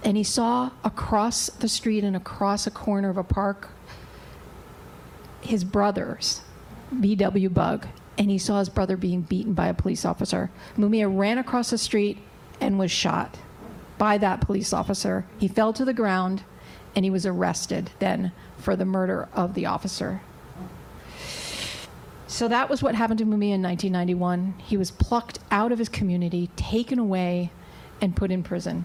And 0.05 0.17
he 0.17 0.23
saw 0.23 0.71
across 0.85 1.51
the 1.51 1.69
street 1.69 2.05
and 2.05 2.17
across 2.17 2.67
a 2.67 2.71
corner 2.71 3.11
of 3.11 3.17
a 3.17 3.25
park 3.25 3.71
his 5.41 5.65
brothers, 5.65 6.43
VW 6.95 7.53
Bug, 7.53 7.87
and 8.19 8.31
he 8.31 8.39
saw 8.39 8.59
his 8.59 8.69
brother 8.69 8.97
being 8.97 9.23
beaten 9.23 9.53
by 9.53 9.69
a 9.69 9.75
police 9.75 10.05
officer. 10.05 10.51
Mumia 10.77 11.09
ran 11.13 11.39
across 11.39 11.71
the 11.71 11.79
street 11.79 12.19
and 12.61 12.79
was 12.79 12.91
shot 12.91 13.39
by 13.99 14.19
that 14.19 14.41
police 14.41 14.73
officer. 14.73 15.27
He 15.39 15.49
fell 15.49 15.73
to 15.73 15.85
the 15.85 15.95
ground 15.95 16.45
and 16.95 17.05
he 17.05 17.11
was 17.11 17.27
arrested 17.27 17.91
then 17.99 18.33
for 18.57 18.75
the 18.75 18.85
murder 18.85 19.29
of 19.33 19.55
the 19.55 19.67
officer. 19.67 20.23
So 22.27 22.49
that 22.49 22.69
was 22.69 22.83
what 22.83 22.95
happened 22.95 23.19
to 23.19 23.25
Mumia 23.25 23.55
in 23.55 23.63
1991. 23.63 24.55
He 24.59 24.77
was 24.77 24.91
plucked 24.91 25.39
out 25.51 25.73
of 25.73 25.79
his 25.79 25.89
community, 25.89 26.51
taken 26.57 26.99
away, 26.99 27.51
and 28.01 28.17
put 28.17 28.31
in 28.31 28.43
prison. 28.43 28.85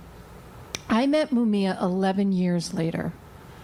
I 0.89 1.07
met 1.07 1.31
Mumia 1.31 1.81
11 1.81 2.33
years 2.33 2.73
later, 2.73 3.13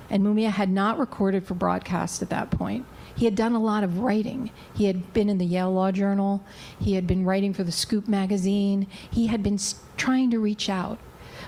and 0.10 0.24
Mumia 0.24 0.50
had 0.50 0.70
not 0.70 0.98
recorded 0.98 1.46
for 1.46 1.54
broadcast 1.54 2.22
at 2.22 2.30
that 2.30 2.52
point. 2.52 2.86
He 3.16 3.26
had 3.26 3.36
done 3.36 3.54
a 3.54 3.60
lot 3.60 3.84
of 3.84 4.00
writing. 4.00 4.52
He 4.74 4.86
had 4.86 5.14
been 5.14 5.30
in 5.30 5.38
the 5.38 5.46
Yale 5.46 5.74
Law 5.74 5.92
Journal, 5.92 6.44
he 6.80 6.94
had 6.94 7.06
been 7.06 7.26
writing 7.26 7.54
for 7.54 7.64
the 7.64 7.72
Scoop 7.72 8.08
magazine, 8.08 8.88
he 9.12 9.28
had 9.28 9.44
been 9.44 9.60
trying 9.96 10.32
to 10.32 10.40
reach 10.40 10.70
out. 10.70 11.00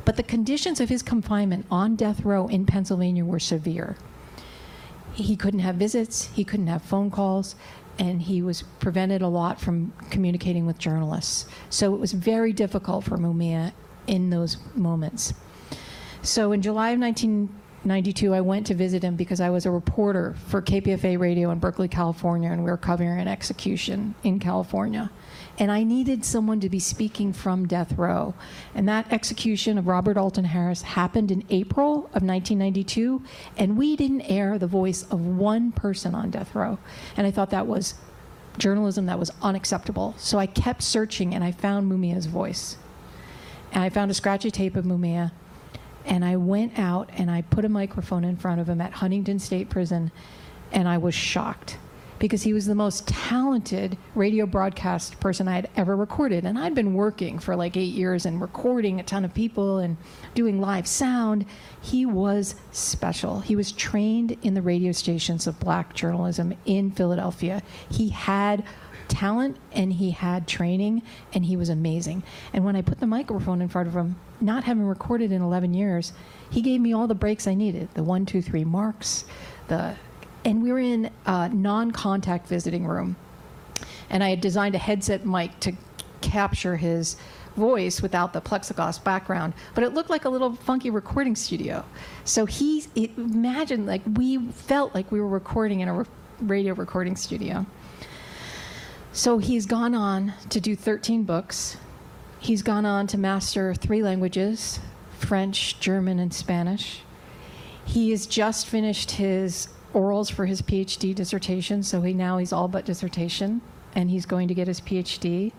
But 0.05 0.15
the 0.15 0.23
conditions 0.23 0.79
of 0.79 0.89
his 0.89 1.03
confinement 1.03 1.65
on 1.69 1.95
death 1.95 2.23
row 2.23 2.47
in 2.47 2.65
Pennsylvania 2.65 3.25
were 3.25 3.39
severe. 3.39 3.97
He 5.13 5.35
couldn't 5.35 5.61
have 5.61 5.75
visits, 5.75 6.29
he 6.33 6.43
couldn't 6.43 6.67
have 6.67 6.81
phone 6.81 7.11
calls, 7.11 7.55
and 7.97 8.21
he 8.21 8.41
was 8.41 8.63
prevented 8.79 9.21
a 9.21 9.27
lot 9.27 9.59
from 9.59 9.93
communicating 10.09 10.65
with 10.65 10.77
journalists. 10.77 11.45
So 11.69 11.93
it 11.93 11.99
was 11.99 12.13
very 12.13 12.53
difficult 12.53 13.03
for 13.03 13.17
Mumia 13.17 13.73
in 14.07 14.29
those 14.29 14.57
moments. 14.73 15.33
So 16.21 16.53
in 16.53 16.61
July 16.61 16.91
of 16.91 16.99
1992, 16.99 18.33
I 18.33 18.41
went 18.41 18.67
to 18.67 18.73
visit 18.73 19.03
him 19.03 19.15
because 19.15 19.41
I 19.41 19.49
was 19.49 19.65
a 19.65 19.71
reporter 19.71 20.35
for 20.47 20.61
KPFA 20.61 21.19
Radio 21.19 21.51
in 21.51 21.59
Berkeley, 21.59 21.87
California, 21.87 22.49
and 22.49 22.63
we 22.63 22.71
were 22.71 22.77
covering 22.77 23.19
an 23.19 23.27
execution 23.27 24.15
in 24.23 24.39
California. 24.39 25.11
And 25.59 25.69
I 25.73 25.83
needed 25.83 26.23
someone 26.23 26.61
to 26.61 26.69
be 26.69 26.79
speaking 26.79 27.33
from 27.33 27.67
death 27.67 27.97
row. 27.97 28.33
And 28.73 28.87
that 28.87 29.11
execution 29.11 29.77
of 29.77 29.87
Robert 29.87 30.15
Alton 30.15 30.45
Harris 30.45 30.81
happened 30.81 31.31
in 31.31 31.43
April 31.49 31.97
of 32.13 32.23
1992, 32.23 33.21
and 33.57 33.77
we 33.77 33.97
didn't 33.97 34.21
air 34.21 34.57
the 34.57 34.67
voice 34.67 35.03
of 35.03 35.19
one 35.19 35.73
person 35.73 36.15
on 36.15 36.31
death 36.31 36.55
row. 36.55 36.79
And 37.17 37.27
I 37.27 37.31
thought 37.31 37.49
that 37.49 37.67
was 37.67 37.95
journalism 38.57 39.05
that 39.07 39.19
was 39.19 39.31
unacceptable. 39.41 40.15
So 40.17 40.39
I 40.39 40.45
kept 40.45 40.81
searching, 40.81 41.35
and 41.35 41.43
I 41.43 41.51
found 41.51 41.91
Mumia's 41.91 42.25
voice. 42.25 42.77
And 43.73 43.83
I 43.83 43.89
found 43.89 44.09
a 44.09 44.13
scratchy 44.13 44.51
tape 44.51 44.77
of 44.77 44.85
Mumia, 44.85 45.33
and 46.05 46.23
I 46.23 46.37
went 46.37 46.79
out 46.79 47.09
and 47.13 47.29
I 47.29 47.41
put 47.41 47.65
a 47.65 47.69
microphone 47.69 48.23
in 48.23 48.37
front 48.37 48.61
of 48.61 48.69
him 48.69 48.79
at 48.79 48.93
Huntingdon 48.93 49.39
State 49.39 49.69
Prison, 49.69 50.11
and 50.71 50.87
I 50.87 50.97
was 50.97 51.13
shocked 51.13 51.77
because 52.19 52.43
he 52.43 52.53
was 52.53 52.65
the 52.65 52.75
most 52.75 53.07
talented 53.07 53.97
radio 54.13 54.45
broadcast 54.45 55.19
person 55.19 55.47
I 55.47 55.55
had 55.55 55.69
ever 55.75 55.95
recorded. 55.95 56.45
And 56.45 56.59
I'd 56.59 56.75
been 56.75 56.93
working 56.93 57.39
for 57.39 57.55
like 57.55 57.77
eight 57.77 57.93
years 57.93 58.25
and 58.25 58.41
recording 58.41 58.99
a 58.99 59.03
ton 59.03 59.25
of 59.25 59.33
people 59.33 59.77
and 59.77 59.97
doing 60.35 60.59
live 60.59 60.87
sound. 60.87 61.45
He 61.81 62.05
was 62.05 62.55
special. 62.71 63.39
He 63.39 63.55
was 63.55 63.71
trained 63.71 64.37
in 64.43 64.53
the 64.53 64.61
radio 64.61 64.91
stations 64.91 65.47
of 65.47 65.59
black 65.59 65.95
journalism 65.95 66.53
in 66.65 66.91
Philadelphia. 66.91 67.63
He 67.89 68.09
had 68.09 68.63
talent 69.07 69.57
and 69.71 69.93
he 69.93 70.11
had 70.11 70.47
training 70.47 71.01
and 71.33 71.45
he 71.45 71.57
was 71.57 71.69
amazing. 71.69 72.23
And 72.53 72.63
when 72.63 72.75
I 72.75 72.81
put 72.81 72.99
the 72.99 73.07
microphone 73.07 73.61
in 73.61 73.67
front 73.67 73.87
of 73.87 73.95
him, 73.95 74.17
not 74.39 74.63
having 74.63 74.85
recorded 74.85 75.31
in 75.31 75.41
11 75.41 75.73
years, 75.73 76.13
he 76.49 76.61
gave 76.61 76.79
me 76.79 76.93
all 76.93 77.07
the 77.07 77.15
breaks 77.15 77.47
I 77.47 77.55
needed 77.55 77.89
the 77.93 78.03
one, 78.03 78.25
two, 78.25 78.41
three 78.41 78.63
marks, 78.63 79.25
the 79.67 79.95
and 80.45 80.63
we 80.63 80.71
were 80.71 80.79
in 80.79 81.11
a 81.25 81.49
non-contact 81.49 82.47
visiting 82.47 82.85
room. 82.85 83.15
And 84.09 84.23
i 84.23 84.29
had 84.29 84.41
designed 84.41 84.75
a 84.75 84.79
headset 84.79 85.25
mic 85.25 85.59
to 85.61 85.73
capture 86.21 86.75
his 86.75 87.15
voice 87.55 88.01
without 88.01 88.33
the 88.33 88.41
plexiglass 88.41 89.03
background 89.03 89.53
but 89.75 89.83
it 89.83 89.93
looked 89.93 90.09
like 90.09 90.25
a 90.25 90.29
little 90.29 90.55
funky 90.55 90.89
recording 90.89 91.35
studio. 91.35 91.83
So 92.23 92.45
he 92.45 92.85
it, 92.95 93.11
imagine 93.17 93.85
like 93.85 94.01
we 94.13 94.37
felt 94.51 94.95
like 94.95 95.11
we 95.11 95.19
were 95.19 95.27
recording 95.27 95.81
in 95.81 95.89
a 95.89 95.93
re- 95.93 96.05
radio 96.41 96.73
recording 96.73 97.15
studio. 97.15 97.65
So 99.11 99.39
he's 99.39 99.65
gone 99.65 99.95
on 99.95 100.33
to 100.49 100.61
do 100.61 100.75
13 100.75 101.23
books. 101.23 101.77
He's 102.39 102.61
gone 102.61 102.85
on 102.85 103.07
to 103.07 103.17
master 103.17 103.73
three 103.73 104.01
languages 104.01 104.79
french 105.19 105.79
german 105.79 106.17
and 106.19 106.33
spanish. 106.33 107.01
He 107.83 108.11
has 108.11 108.25
just 108.25 108.67
finished 108.67 109.11
his 109.11 109.67
orals 109.93 110.31
for 110.31 110.45
his 110.45 110.61
PhD 110.61 111.13
dissertation, 111.15 111.83
so 111.83 112.01
he 112.01 112.13
now 112.13 112.37
he's 112.37 112.53
all 112.53 112.67
but 112.67 112.85
dissertation, 112.85 113.61
and 113.95 114.09
he's 114.09 114.25
going 114.25 114.47
to 114.47 114.53
get 114.53 114.67
his 114.67 114.81
PhD. 114.81 115.51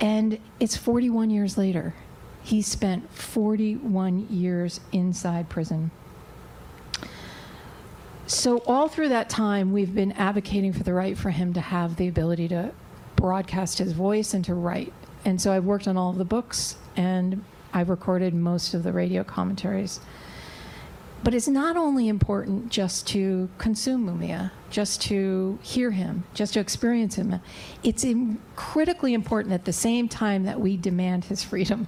And 0.00 0.38
it's 0.58 0.76
41 0.76 1.30
years 1.30 1.56
later. 1.56 1.94
He 2.42 2.60
spent 2.60 3.10
41 3.12 4.26
years 4.28 4.80
inside 4.90 5.48
prison. 5.48 5.92
So, 8.26 8.58
all 8.66 8.88
through 8.88 9.10
that 9.10 9.28
time, 9.28 9.72
we've 9.72 9.94
been 9.94 10.12
advocating 10.12 10.72
for 10.72 10.82
the 10.82 10.94
right 10.94 11.16
for 11.18 11.30
him 11.30 11.52
to 11.52 11.60
have 11.60 11.96
the 11.96 12.08
ability 12.08 12.48
to 12.48 12.72
broadcast 13.14 13.78
his 13.78 13.92
voice 13.92 14.32
and 14.32 14.44
to 14.46 14.54
write. 14.54 14.92
And 15.24 15.40
so, 15.40 15.52
I've 15.52 15.64
worked 15.64 15.86
on 15.86 15.96
all 15.96 16.10
of 16.10 16.18
the 16.18 16.24
books 16.24 16.76
and 16.96 17.44
I've 17.72 17.88
recorded 17.88 18.34
most 18.34 18.74
of 18.74 18.82
the 18.82 18.92
radio 18.92 19.24
commentaries. 19.24 20.00
But 21.24 21.34
it's 21.34 21.46
not 21.46 21.76
only 21.76 22.08
important 22.08 22.68
just 22.70 23.06
to 23.08 23.48
consume 23.58 24.06
Mumia, 24.06 24.50
just 24.70 25.00
to 25.02 25.58
hear 25.62 25.92
him, 25.92 26.24
just 26.34 26.54
to 26.54 26.60
experience 26.60 27.14
him. 27.14 27.40
It's 27.84 28.04
critically 28.56 29.14
important 29.14 29.54
at 29.54 29.64
the 29.64 29.72
same 29.72 30.08
time 30.08 30.42
that 30.44 30.60
we 30.60 30.76
demand 30.76 31.26
his 31.26 31.44
freedom. 31.44 31.86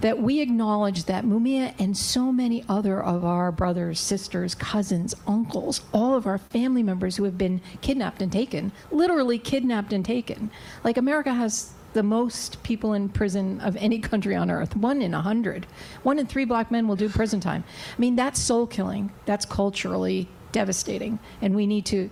That 0.00 0.20
we 0.20 0.40
acknowledge 0.40 1.04
that 1.04 1.24
Mumia 1.24 1.72
and 1.78 1.96
so 1.96 2.32
many 2.32 2.64
other 2.68 3.02
of 3.02 3.24
our 3.24 3.50
brothers, 3.50 3.98
sisters, 3.98 4.54
cousins, 4.54 5.14
uncles, 5.26 5.80
all 5.94 6.14
of 6.14 6.26
our 6.26 6.36
family 6.36 6.82
members 6.82 7.16
who 7.16 7.24
have 7.24 7.38
been 7.38 7.62
kidnapped 7.80 8.20
and 8.20 8.30
taken, 8.30 8.72
literally 8.90 9.38
kidnapped 9.38 9.92
and 9.92 10.04
taken. 10.04 10.50
Like 10.82 10.98
America 10.98 11.32
has 11.32 11.72
the 11.94 12.02
most 12.02 12.62
people 12.62 12.92
in 12.92 13.08
prison 13.08 13.60
of 13.60 13.76
any 13.76 13.98
country 13.98 14.36
on 14.36 14.50
earth. 14.50 14.76
One 14.76 15.00
in 15.00 15.14
a 15.14 15.22
hundred. 15.22 15.66
One 16.02 16.18
in 16.18 16.26
three 16.26 16.44
black 16.44 16.70
men 16.70 16.86
will 16.86 16.96
do 16.96 17.08
prison 17.08 17.40
time. 17.40 17.64
I 17.96 18.00
mean, 18.00 18.16
that's 18.16 18.38
soul 18.38 18.66
killing. 18.66 19.12
That's 19.24 19.46
culturally 19.46 20.28
devastating. 20.52 21.18
And 21.40 21.56
we 21.56 21.66
need 21.66 21.86
to 21.86 22.10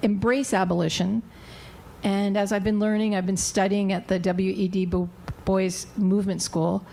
embrace 0.00 0.54
abolition. 0.54 1.22
And 2.02 2.36
as 2.36 2.52
I've 2.52 2.64
been 2.64 2.80
learning, 2.80 3.14
I've 3.14 3.26
been 3.26 3.36
studying 3.36 3.92
at 3.92 4.08
the 4.08 4.18
W.E.B. 4.18 4.86
Du 4.86 5.08
Bois 5.44 5.86
Movement 5.96 6.42
School. 6.42 6.84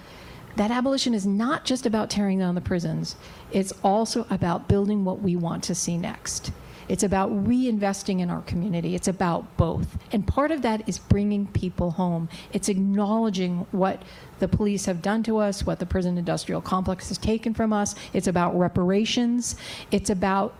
That 0.55 0.71
abolition 0.71 1.13
is 1.13 1.25
not 1.25 1.63
just 1.63 1.85
about 1.85 2.09
tearing 2.09 2.39
down 2.39 2.55
the 2.55 2.61
prisons, 2.61 3.15
it's 3.51 3.71
also 3.83 4.25
about 4.29 4.67
building 4.67 5.05
what 5.05 5.21
we 5.21 5.35
want 5.35 5.63
to 5.65 5.75
see 5.75 5.97
next. 5.97 6.51
It's 6.89 7.03
about 7.03 7.31
reinvesting 7.31 8.19
in 8.19 8.29
our 8.29 8.41
community. 8.41 8.95
It's 8.95 9.07
about 9.07 9.55
both. 9.55 9.97
And 10.11 10.25
part 10.27 10.51
of 10.51 10.63
that 10.63 10.89
is 10.89 10.97
bringing 10.97 11.45
people 11.47 11.91
home. 11.91 12.27
It's 12.51 12.67
acknowledging 12.67 13.67
what 13.71 14.01
the 14.39 14.47
police 14.47 14.85
have 14.85 15.01
done 15.01 15.21
to 15.23 15.37
us, 15.37 15.65
what 15.65 15.79
the 15.79 15.85
prison 15.85 16.17
industrial 16.17 16.61
complex 16.61 17.09
has 17.09 17.19
taken 17.19 17.53
from 17.53 17.71
us. 17.71 17.95
It's 18.11 18.27
about 18.27 18.57
reparations. 18.57 19.55
It's 19.91 20.09
about 20.09 20.55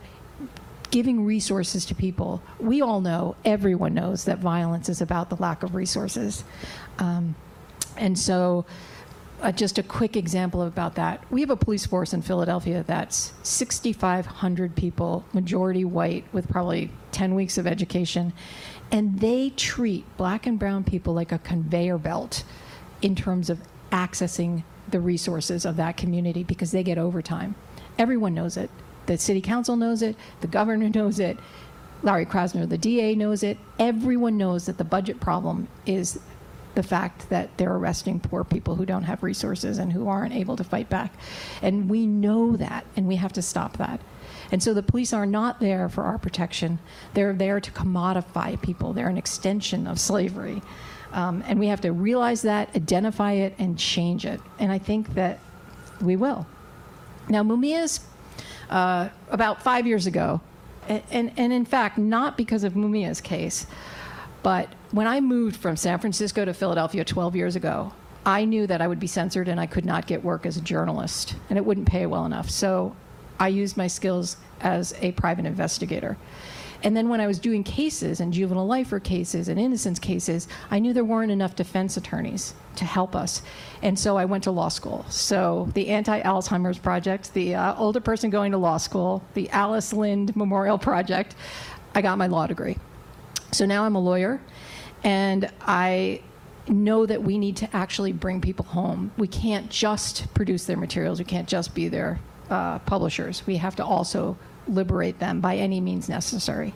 giving 0.92 1.26
resources 1.26 1.86
to 1.86 1.96
people. 1.96 2.42
We 2.60 2.82
all 2.82 3.02
know, 3.02 3.36
everyone 3.44 3.94
knows, 3.96 4.26
that 4.26 4.40
violence 4.40 4.88
is 4.88 5.02
about 5.02 5.30
the 5.30 5.36
lack 5.38 5.64
of 5.64 5.76
resources. 5.76 6.44
Um, 7.00 7.36
and 7.98 8.18
so, 8.18 8.66
uh, 9.42 9.52
just 9.52 9.78
a 9.78 9.84
quick 9.84 10.16
example 10.18 10.64
about 10.64 10.96
that. 10.96 11.24
We 11.32 11.42
have 11.42 11.50
a 11.50 11.56
police 11.56 11.86
force 11.86 12.14
in 12.14 12.22
Philadelphia 12.22 12.84
that's 12.86 13.34
6,500 13.44 14.76
people, 14.76 15.26
majority 15.34 15.86
white, 15.86 16.26
with 16.34 16.50
probably 16.50 16.92
10 17.12 17.36
weeks 17.36 17.58
of 17.58 17.66
education. 17.66 18.34
And 18.92 19.20
they 19.20 19.52
treat 19.52 20.06
black 20.18 20.46
and 20.48 20.60
brown 20.60 20.84
people 20.84 21.14
like 21.14 21.32
a 21.32 21.40
conveyor 21.40 21.98
belt 21.98 22.44
in 23.02 23.16
terms 23.16 23.50
of 23.50 23.60
accessing 23.92 24.64
the 24.90 25.00
resources 25.00 25.66
of 25.66 25.76
that 25.78 25.98
community 25.98 26.44
because 26.44 26.72
they 26.72 26.84
get 26.84 26.98
overtime. 26.98 27.56
Everyone 27.98 28.34
knows 28.34 28.58
it. 28.58 28.70
The 29.06 29.18
city 29.18 29.42
council 29.42 29.76
knows 29.76 30.02
it, 30.02 30.16
the 30.42 30.48
governor 30.48 30.90
knows 30.94 31.20
it. 31.20 31.38
Larry 32.02 32.26
Krasner, 32.26 32.68
the 32.68 32.78
DA, 32.78 33.14
knows 33.14 33.44
it. 33.44 33.58
Everyone 33.78 34.38
knows 34.38 34.68
that 34.68 34.78
the 34.78 34.86
budget 34.86 35.20
problem 35.20 35.68
is 35.86 36.20
the 36.76 36.84
fact 36.84 37.30
that 37.30 37.58
they're 37.58 37.76
arresting 37.76 38.20
poor 38.20 38.44
people 38.44 38.76
who 38.76 38.86
don't 38.86 39.04
have 39.04 39.24
resources 39.24 39.78
and 39.78 39.92
who 39.92 40.08
aren't 40.08 40.34
able 40.34 40.56
to 40.56 40.64
fight 40.64 40.90
back. 40.90 41.14
And 41.62 41.90
we 41.90 42.06
know 42.06 42.56
that, 42.58 42.86
and 42.96 43.08
we 43.08 43.16
have 43.18 43.34
to 43.34 43.42
stop 43.42 43.78
that. 43.78 44.00
And 44.52 44.62
so 44.62 44.74
the 44.74 44.84
police 44.84 45.14
are 45.14 45.26
not 45.26 45.60
there 45.60 45.90
for 45.90 46.04
our 46.04 46.18
protection. 46.18 46.80
They're 47.14 47.34
there 47.34 47.60
to 47.60 47.72
commodify 47.72 48.62
people. 48.62 48.94
They're 48.94 49.10
an 49.10 49.18
extension 49.18 49.88
of 49.88 50.00
slavery. 50.00 50.62
Um, 51.12 51.44
and 51.48 51.60
we 51.60 51.68
have 51.68 51.82
to 51.82 51.92
realize 51.92 52.44
that, 52.44 52.76
identify 52.76 53.34
it, 53.34 53.56
and 53.58 53.78
change 53.78 54.26
it. 54.26 54.40
And 54.60 54.72
I 54.72 54.78
think 54.78 55.16
that 55.16 55.40
we 56.02 56.16
will. 56.16 56.46
Now, 57.28 57.44
Mumia's, 57.44 58.02
uh, 58.70 59.10
about 59.30 59.62
five 59.62 59.88
years 59.88 60.08
ago, 60.08 60.42
and, 60.88 61.04
and, 61.12 61.32
and 61.38 61.54
in 61.54 61.66
fact, 61.66 61.98
not 61.98 62.38
because 62.38 62.64
of 62.64 62.74
Mumia's 62.74 63.22
case, 63.22 63.68
but 64.44 64.74
when 64.92 65.08
I 65.08 65.20
moved 65.20 65.58
from 65.58 65.76
San 65.76 66.00
Francisco 66.00 66.46
to 66.46 66.54
Philadelphia 66.54 67.04
12 67.04 67.36
years 67.36 67.56
ago, 67.56 67.94
I 68.26 68.46
knew 68.46 68.68
that 68.68 68.82
I 68.82 68.88
would 68.88 69.00
be 69.00 69.08
censored 69.08 69.48
and 69.48 69.60
I 69.60 69.66
could 69.66 69.86
not 69.86 70.08
get 70.08 70.24
work 70.24 70.46
as 70.46 70.58
a 70.58 70.62
journalist, 70.62 71.36
and 71.50 71.58
it 71.58 71.66
wouldn't 71.66 71.88
pay 71.88 72.06
well 72.06 72.26
enough. 72.26 72.50
So 72.50 72.96
I 73.40 73.48
used 73.48 73.78
my 73.78 73.88
skills 73.88 74.38
as 74.62 74.94
a 75.02 75.14
private 75.14 75.46
investigator. 75.46 76.18
And 76.82 76.96
then 76.96 77.10
when 77.10 77.20
I 77.20 77.28
was 77.28 77.40
doing 77.40 77.64
cases 77.64 78.22
and 78.22 78.32
juvenile 78.32 78.66
lifer 78.66 79.00
cases 79.00 79.50
and 79.50 79.60
innocence 79.60 80.00
cases, 80.00 80.48
I 80.72 80.80
knew 80.80 80.94
there 80.94 81.04
weren't 81.04 81.32
enough 81.32 81.56
defense 81.56 81.98
attorneys 81.98 82.54
to 82.78 82.86
help 82.86 83.16
us. 83.16 83.42
And 83.82 84.00
so 84.00 84.18
I 84.18 84.26
went 84.26 84.46
to 84.46 84.52
law 84.52 84.70
school. 84.70 85.06
So 85.10 85.70
the 85.74 85.90
Anti 85.90 86.22
Alzheimer's 86.22 86.78
Project, 86.78 87.34
the 87.34 87.56
uh, 87.56 87.76
older 87.76 88.00
person 88.00 88.30
going 88.30 88.54
to 88.54 88.58
law 88.58 88.78
school, 88.78 89.22
the 89.34 89.50
Alice 89.50 89.92
Lind 89.92 90.36
Memorial 90.38 90.78
Project, 90.78 91.36
I 91.94 92.02
got 92.02 92.18
my 92.18 92.28
law 92.28 92.48
degree. 92.48 92.78
So 93.52 93.66
now 93.66 93.86
I'm 93.86 93.96
a 93.96 94.00
lawyer 94.00 94.42
and 95.04 95.52
I 95.62 96.22
know 96.68 97.06
that 97.06 97.24
we 97.24 97.38
need 97.38 97.58
to 97.58 97.76
actually 97.76 98.12
bring 98.14 98.42
people 98.42 98.66
home. 98.66 99.12
We 99.18 99.28
can't 99.28 99.70
just 99.70 100.32
produce 100.34 100.66
their 100.66 100.78
materials, 100.78 101.20
we 101.20 101.26
can't 101.26 101.48
just 101.48 101.74
be 101.74 101.88
their 101.88 102.20
uh, 102.50 102.80
publishers. 102.80 103.46
We 103.46 103.58
have 103.58 103.76
to 103.78 103.86
also 103.86 104.38
liberate 104.68 105.20
them 105.20 105.42
by 105.42 105.58
any 105.58 105.82
means 105.82 106.10
necessary. 106.10 106.74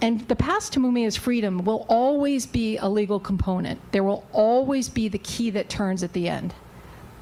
And 0.00 0.26
the 0.28 0.36
path 0.36 0.70
to 0.72 0.80
Mumia's 0.80 1.16
freedom 1.16 1.64
will 1.64 1.86
always 1.88 2.46
be 2.46 2.76
a 2.76 2.88
legal 2.88 3.20
component. 3.20 3.80
There 3.92 4.04
will 4.04 4.26
always 4.32 4.88
be 4.88 5.08
the 5.08 5.18
key 5.18 5.50
that 5.50 5.68
turns 5.68 6.02
at 6.02 6.12
the 6.12 6.28
end. 6.28 6.52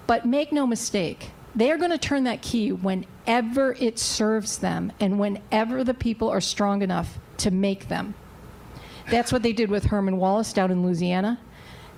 But 0.07 0.27
make 0.27 0.53
no 0.53 0.67
mistake, 0.67 1.31
they 1.55 1.71
are 1.71 1.77
going 1.77 1.91
to 1.91 1.99
turn 1.99 2.25
that 2.25 2.43
key 2.43 2.73
whenever 2.73 3.75
it 3.75 3.99
serves 3.99 4.59
them 4.59 4.91
and 4.99 5.19
whenever 5.19 5.85
the 5.85 5.95
people 5.95 6.29
are 6.29 6.41
strong 6.41 6.83
enough 6.83 7.19
to 7.39 7.51
make 7.51 7.89
them. 7.89 8.15
That's 9.11 9.33
what 9.33 9.43
they 9.43 9.53
did 9.53 9.71
with 9.71 9.85
Herman 9.85 10.17
Wallace 10.17 10.53
down 10.53 10.71
in 10.71 10.83
Louisiana. 10.83 11.39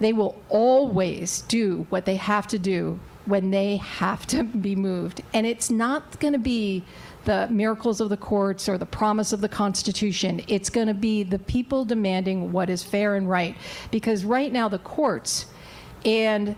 They 0.01 0.13
will 0.13 0.41
always 0.49 1.43
do 1.43 1.87
what 1.91 2.05
they 2.05 2.17
have 2.17 2.47
to 2.49 2.59
do 2.59 2.99
when 3.27 3.51
they 3.51 3.77
have 3.77 4.27
to 4.27 4.45
be 4.45 4.77
moved. 4.77 5.23
And 5.33 5.47
it's 5.47 5.71
not 5.71 6.19
going 6.21 6.33
to 6.33 6.39
be 6.39 6.85
the 7.25 7.49
miracles 7.51 8.01
of 8.01 8.11
the 8.11 8.17
courts 8.17 8.69
or 8.69 8.77
the 8.77 8.87
promise 8.87 9.33
of 9.33 9.41
the 9.41 9.49
Constitution. 9.49 10.43
It's 10.47 10.69
going 10.69 10.89
to 10.89 10.95
be 10.95 11.23
the 11.23 11.39
people 11.39 11.85
demanding 11.85 12.53
what 12.53 12.69
is 12.69 12.83
fair 12.83 13.17
and 13.17 13.29
right. 13.29 13.57
Because 13.91 14.25
right 14.25 14.53
now, 14.53 14.69
the 14.69 14.79
courts 14.79 15.47
and 16.05 16.55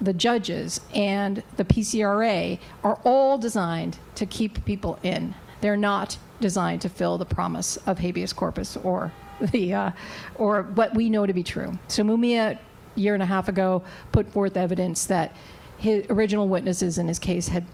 the 0.00 0.12
judges 0.12 0.80
and 0.94 1.42
the 1.56 1.64
PCRA 1.64 2.58
are 2.82 3.00
all 3.04 3.38
designed 3.38 3.98
to 4.16 4.26
keep 4.26 4.64
people 4.64 4.98
in. 5.02 5.34
They're 5.60 5.76
not 5.76 6.18
designed 6.40 6.82
to 6.82 6.88
fill 6.90 7.16
the 7.16 7.24
promise 7.24 7.78
of 7.86 7.98
habeas 8.00 8.34
corpus 8.34 8.76
or 8.76 9.12
the 9.52 9.74
uh, 9.74 9.90
or 10.36 10.62
what 10.62 10.94
we 10.94 11.10
know 11.10 11.26
to 11.26 11.32
be 11.32 11.42
true. 11.42 11.78
So 11.88 12.02
Mumia, 12.02 12.58
a 12.96 13.00
year 13.00 13.14
and 13.14 13.22
a 13.22 13.26
half 13.26 13.48
ago, 13.48 13.82
put 14.12 14.30
forth 14.30 14.56
evidence 14.56 15.06
that 15.06 15.34
his 15.78 16.06
original 16.10 16.48
witnesses 16.48 16.98
in 16.98 17.08
his 17.08 17.18
case 17.18 17.48
had 17.48 17.66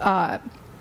uh, 0.00 0.38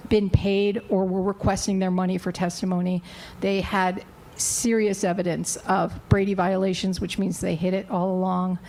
been 0.09 0.29
paid 0.29 0.81
or 0.89 1.05
were 1.05 1.21
requesting 1.21 1.79
their 1.79 1.91
money 1.91 2.17
for 2.17 2.31
testimony. 2.31 3.03
They 3.41 3.61
had 3.61 4.03
serious 4.35 5.03
evidence 5.03 5.55
of 5.67 5.99
Brady 6.09 6.33
violations, 6.33 7.01
which 7.01 7.17
means 7.17 7.39
they 7.39 7.55
hid 7.55 7.73
it 7.73 7.89
all 7.89 8.11
along. 8.11 8.59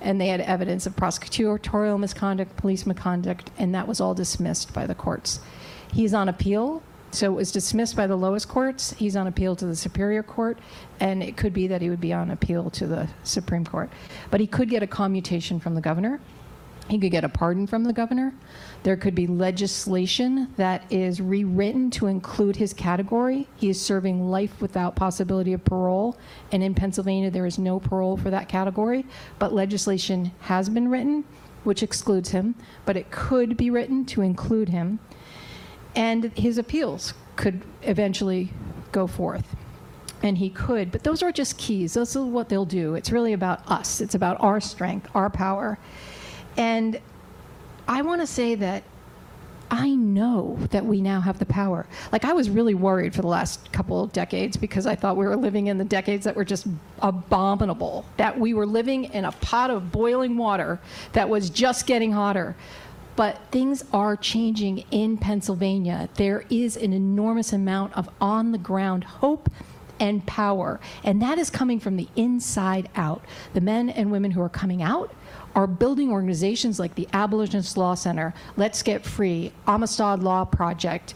And 0.00 0.20
they 0.20 0.28
had 0.28 0.40
evidence 0.40 0.86
of 0.86 0.96
prosecutorial 0.96 1.98
misconduct, 1.98 2.56
police 2.56 2.86
misconduct, 2.86 3.50
and 3.58 3.74
that 3.74 3.86
was 3.86 4.00
all 4.00 4.14
dismissed 4.14 4.72
by 4.72 4.86
the 4.86 4.94
courts. 4.94 5.40
He's 5.92 6.14
on 6.14 6.28
appeal, 6.28 6.82
so 7.10 7.32
it 7.32 7.34
was 7.34 7.52
dismissed 7.52 7.96
by 7.96 8.06
the 8.06 8.16
lowest 8.16 8.48
courts. 8.48 8.92
He's 8.92 9.16
on 9.16 9.26
appeal 9.26 9.56
to 9.56 9.66
the 9.66 9.76
Superior 9.76 10.22
Court, 10.22 10.58
and 11.00 11.22
it 11.22 11.36
could 11.36 11.52
be 11.52 11.66
that 11.66 11.80
he 11.80 11.90
would 11.90 12.00
be 12.00 12.12
on 12.12 12.30
appeal 12.30 12.70
to 12.70 12.86
the 12.86 13.08
Supreme 13.24 13.64
Court. 13.64 13.90
But 14.30 14.40
he 14.40 14.46
could 14.46 14.68
get 14.68 14.82
a 14.82 14.86
commutation 14.86 15.58
from 15.58 15.74
the 15.74 15.80
governor. 15.80 16.20
He 16.88 16.98
could 16.98 17.10
get 17.10 17.24
a 17.24 17.28
pardon 17.28 17.66
from 17.66 17.84
the 17.84 17.92
governor. 17.92 18.32
There 18.82 18.96
could 18.96 19.14
be 19.14 19.26
legislation 19.26 20.52
that 20.56 20.90
is 20.90 21.20
rewritten 21.20 21.90
to 21.92 22.06
include 22.06 22.56
his 22.56 22.72
category. 22.72 23.46
He 23.56 23.68
is 23.68 23.80
serving 23.80 24.30
life 24.30 24.60
without 24.62 24.96
possibility 24.96 25.52
of 25.52 25.64
parole. 25.64 26.16
And 26.50 26.62
in 26.62 26.74
Pennsylvania, 26.74 27.30
there 27.30 27.44
is 27.44 27.58
no 27.58 27.78
parole 27.78 28.16
for 28.16 28.30
that 28.30 28.48
category. 28.48 29.04
But 29.38 29.52
legislation 29.52 30.32
has 30.40 30.70
been 30.70 30.88
written, 30.88 31.24
which 31.64 31.82
excludes 31.82 32.30
him. 32.30 32.54
But 32.86 32.96
it 32.96 33.10
could 33.10 33.58
be 33.58 33.68
written 33.68 34.06
to 34.06 34.22
include 34.22 34.70
him. 34.70 34.98
And 35.98 36.30
his 36.38 36.58
appeals 36.58 37.12
could 37.34 37.60
eventually 37.82 38.50
go 38.92 39.08
forth. 39.08 39.56
And 40.22 40.38
he 40.38 40.48
could. 40.48 40.92
But 40.92 41.02
those 41.02 41.24
are 41.24 41.32
just 41.32 41.58
keys. 41.58 41.94
Those 41.94 42.14
are 42.14 42.24
what 42.24 42.48
they'll 42.48 42.64
do. 42.64 42.94
It's 42.94 43.10
really 43.10 43.32
about 43.32 43.68
us, 43.68 44.00
it's 44.00 44.14
about 44.14 44.36
our 44.40 44.60
strength, 44.60 45.08
our 45.14 45.28
power. 45.28 45.76
And 46.56 47.00
I 47.88 48.02
want 48.02 48.20
to 48.20 48.28
say 48.28 48.54
that 48.54 48.84
I 49.72 49.90
know 49.90 50.56
that 50.70 50.86
we 50.86 51.00
now 51.00 51.20
have 51.20 51.40
the 51.40 51.46
power. 51.46 51.86
Like, 52.12 52.24
I 52.24 52.32
was 52.32 52.48
really 52.48 52.74
worried 52.74 53.12
for 53.12 53.22
the 53.22 53.28
last 53.28 53.70
couple 53.72 54.02
of 54.02 54.12
decades 54.12 54.56
because 54.56 54.86
I 54.86 54.94
thought 54.94 55.16
we 55.16 55.26
were 55.26 55.36
living 55.36 55.66
in 55.66 55.78
the 55.78 55.84
decades 55.84 56.24
that 56.24 56.36
were 56.36 56.44
just 56.44 56.68
abominable, 57.02 58.04
that 58.18 58.38
we 58.38 58.54
were 58.54 58.66
living 58.66 59.04
in 59.06 59.24
a 59.24 59.32
pot 59.32 59.70
of 59.70 59.90
boiling 59.92 60.36
water 60.36 60.80
that 61.12 61.28
was 61.28 61.50
just 61.50 61.86
getting 61.86 62.12
hotter. 62.12 62.56
But 63.18 63.40
things 63.50 63.82
are 63.92 64.14
changing 64.14 64.84
in 64.92 65.18
Pennsylvania. 65.18 66.08
There 66.14 66.44
is 66.50 66.76
an 66.76 66.92
enormous 66.92 67.52
amount 67.52 67.94
of 67.96 68.08
on 68.20 68.52
the 68.52 68.58
ground 68.58 69.02
hope 69.02 69.50
and 69.98 70.24
power. 70.24 70.78
And 71.02 71.20
that 71.20 71.36
is 71.36 71.50
coming 71.50 71.80
from 71.80 71.96
the 71.96 72.06
inside 72.14 72.88
out. 72.94 73.24
The 73.54 73.60
men 73.60 73.90
and 73.90 74.12
women 74.12 74.30
who 74.30 74.40
are 74.40 74.48
coming 74.48 74.84
out 74.84 75.12
are 75.56 75.66
building 75.66 76.12
organizations 76.12 76.78
like 76.78 76.94
the 76.94 77.08
Abolitionist 77.12 77.76
Law 77.76 77.96
Center, 77.96 78.34
Let's 78.56 78.84
Get 78.84 79.04
Free, 79.04 79.50
Amistad 79.66 80.22
Law 80.22 80.44
Project, 80.44 81.14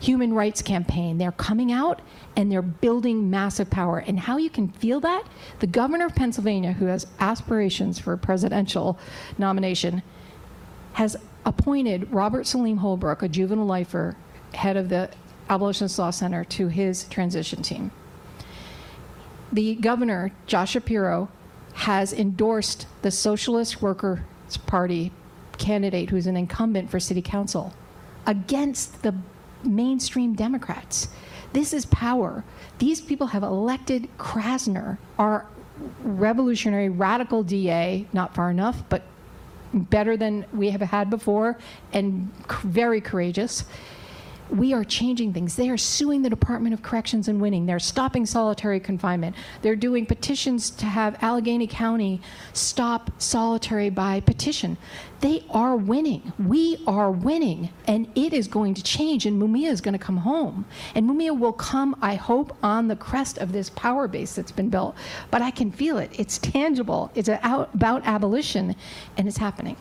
Human 0.00 0.32
Rights 0.32 0.62
Campaign. 0.62 1.18
They're 1.18 1.32
coming 1.32 1.70
out 1.70 2.00
and 2.34 2.50
they're 2.50 2.62
building 2.62 3.28
massive 3.28 3.68
power. 3.68 3.98
And 3.98 4.18
how 4.18 4.38
you 4.38 4.48
can 4.48 4.68
feel 4.68 5.00
that? 5.00 5.24
The 5.58 5.66
governor 5.66 6.06
of 6.06 6.14
Pennsylvania, 6.14 6.72
who 6.72 6.86
has 6.86 7.06
aspirations 7.20 7.98
for 7.98 8.14
a 8.14 8.18
presidential 8.18 8.98
nomination, 9.36 10.02
has 10.94 11.16
appointed 11.44 12.12
Robert 12.12 12.44
Saleem 12.46 12.78
Holbrook, 12.78 13.22
a 13.22 13.28
juvenile 13.28 13.66
lifer, 13.66 14.16
head 14.54 14.76
of 14.76 14.88
the 14.88 15.10
Abolitionist 15.48 15.98
Law 15.98 16.10
Center, 16.10 16.44
to 16.44 16.68
his 16.68 17.04
transition 17.04 17.62
team. 17.62 17.90
The 19.52 19.74
governor, 19.74 20.32
Josh 20.46 20.70
Shapiro, 20.72 21.28
has 21.74 22.12
endorsed 22.12 22.86
the 23.02 23.10
Socialist 23.10 23.82
Workers 23.82 24.20
Party 24.66 25.12
candidate 25.58 26.10
who's 26.10 26.26
an 26.26 26.36
incumbent 26.36 26.90
for 26.90 27.00
city 27.00 27.22
council 27.22 27.74
against 28.26 29.02
the 29.02 29.14
mainstream 29.64 30.34
Democrats. 30.34 31.08
This 31.52 31.72
is 31.72 31.86
power. 31.86 32.44
These 32.78 33.00
people 33.00 33.28
have 33.28 33.42
elected 33.42 34.08
Krasner, 34.18 34.98
our 35.18 35.46
revolutionary 36.02 36.88
radical 36.88 37.42
DA, 37.42 38.06
not 38.12 38.34
far 38.34 38.50
enough, 38.50 38.82
but 38.88 39.02
better 39.72 40.16
than 40.16 40.44
we 40.52 40.70
have 40.70 40.80
had 40.80 41.10
before 41.10 41.58
and 41.92 42.30
very 42.62 43.00
courageous 43.00 43.64
we 44.52 44.74
are 44.74 44.84
changing 44.84 45.32
things. 45.32 45.56
They 45.56 45.70
are 45.70 45.78
suing 45.78 46.22
the 46.22 46.30
Department 46.30 46.74
of 46.74 46.82
Corrections 46.82 47.26
and 47.26 47.40
winning. 47.40 47.64
They're 47.66 47.78
stopping 47.78 48.26
solitary 48.26 48.80
confinement. 48.80 49.34
They're 49.62 49.76
doing 49.76 50.04
petitions 50.04 50.70
to 50.72 50.86
have 50.86 51.16
Allegheny 51.22 51.66
County 51.66 52.20
stop 52.52 53.10
solitary 53.20 53.88
by 53.88 54.20
petition. 54.20 54.76
They 55.22 55.44
are 55.50 55.76
winning. 55.76 56.32
We 56.36 56.82
are 56.84 57.10
winning. 57.10 57.70
And 57.86 58.08
it 58.16 58.32
is 58.32 58.48
going 58.48 58.74
to 58.74 58.82
change. 58.82 59.24
And 59.24 59.40
Mumia 59.40 59.70
is 59.70 59.80
going 59.80 59.92
to 59.92 60.04
come 60.04 60.18
home. 60.18 60.64
And 60.96 61.08
Mumia 61.08 61.38
will 61.38 61.52
come, 61.52 61.96
I 62.02 62.16
hope, 62.16 62.56
on 62.60 62.88
the 62.88 62.96
crest 62.96 63.38
of 63.38 63.52
this 63.52 63.70
power 63.70 64.08
base 64.08 64.34
that's 64.34 64.50
been 64.50 64.68
built. 64.68 64.96
But 65.30 65.40
I 65.40 65.52
can 65.52 65.70
feel 65.70 65.98
it. 65.98 66.10
It's 66.18 66.38
tangible. 66.38 67.12
It's 67.14 67.28
about 67.28 68.02
abolition, 68.04 68.74
and 69.16 69.28
it's 69.28 69.38
happening. 69.38 69.76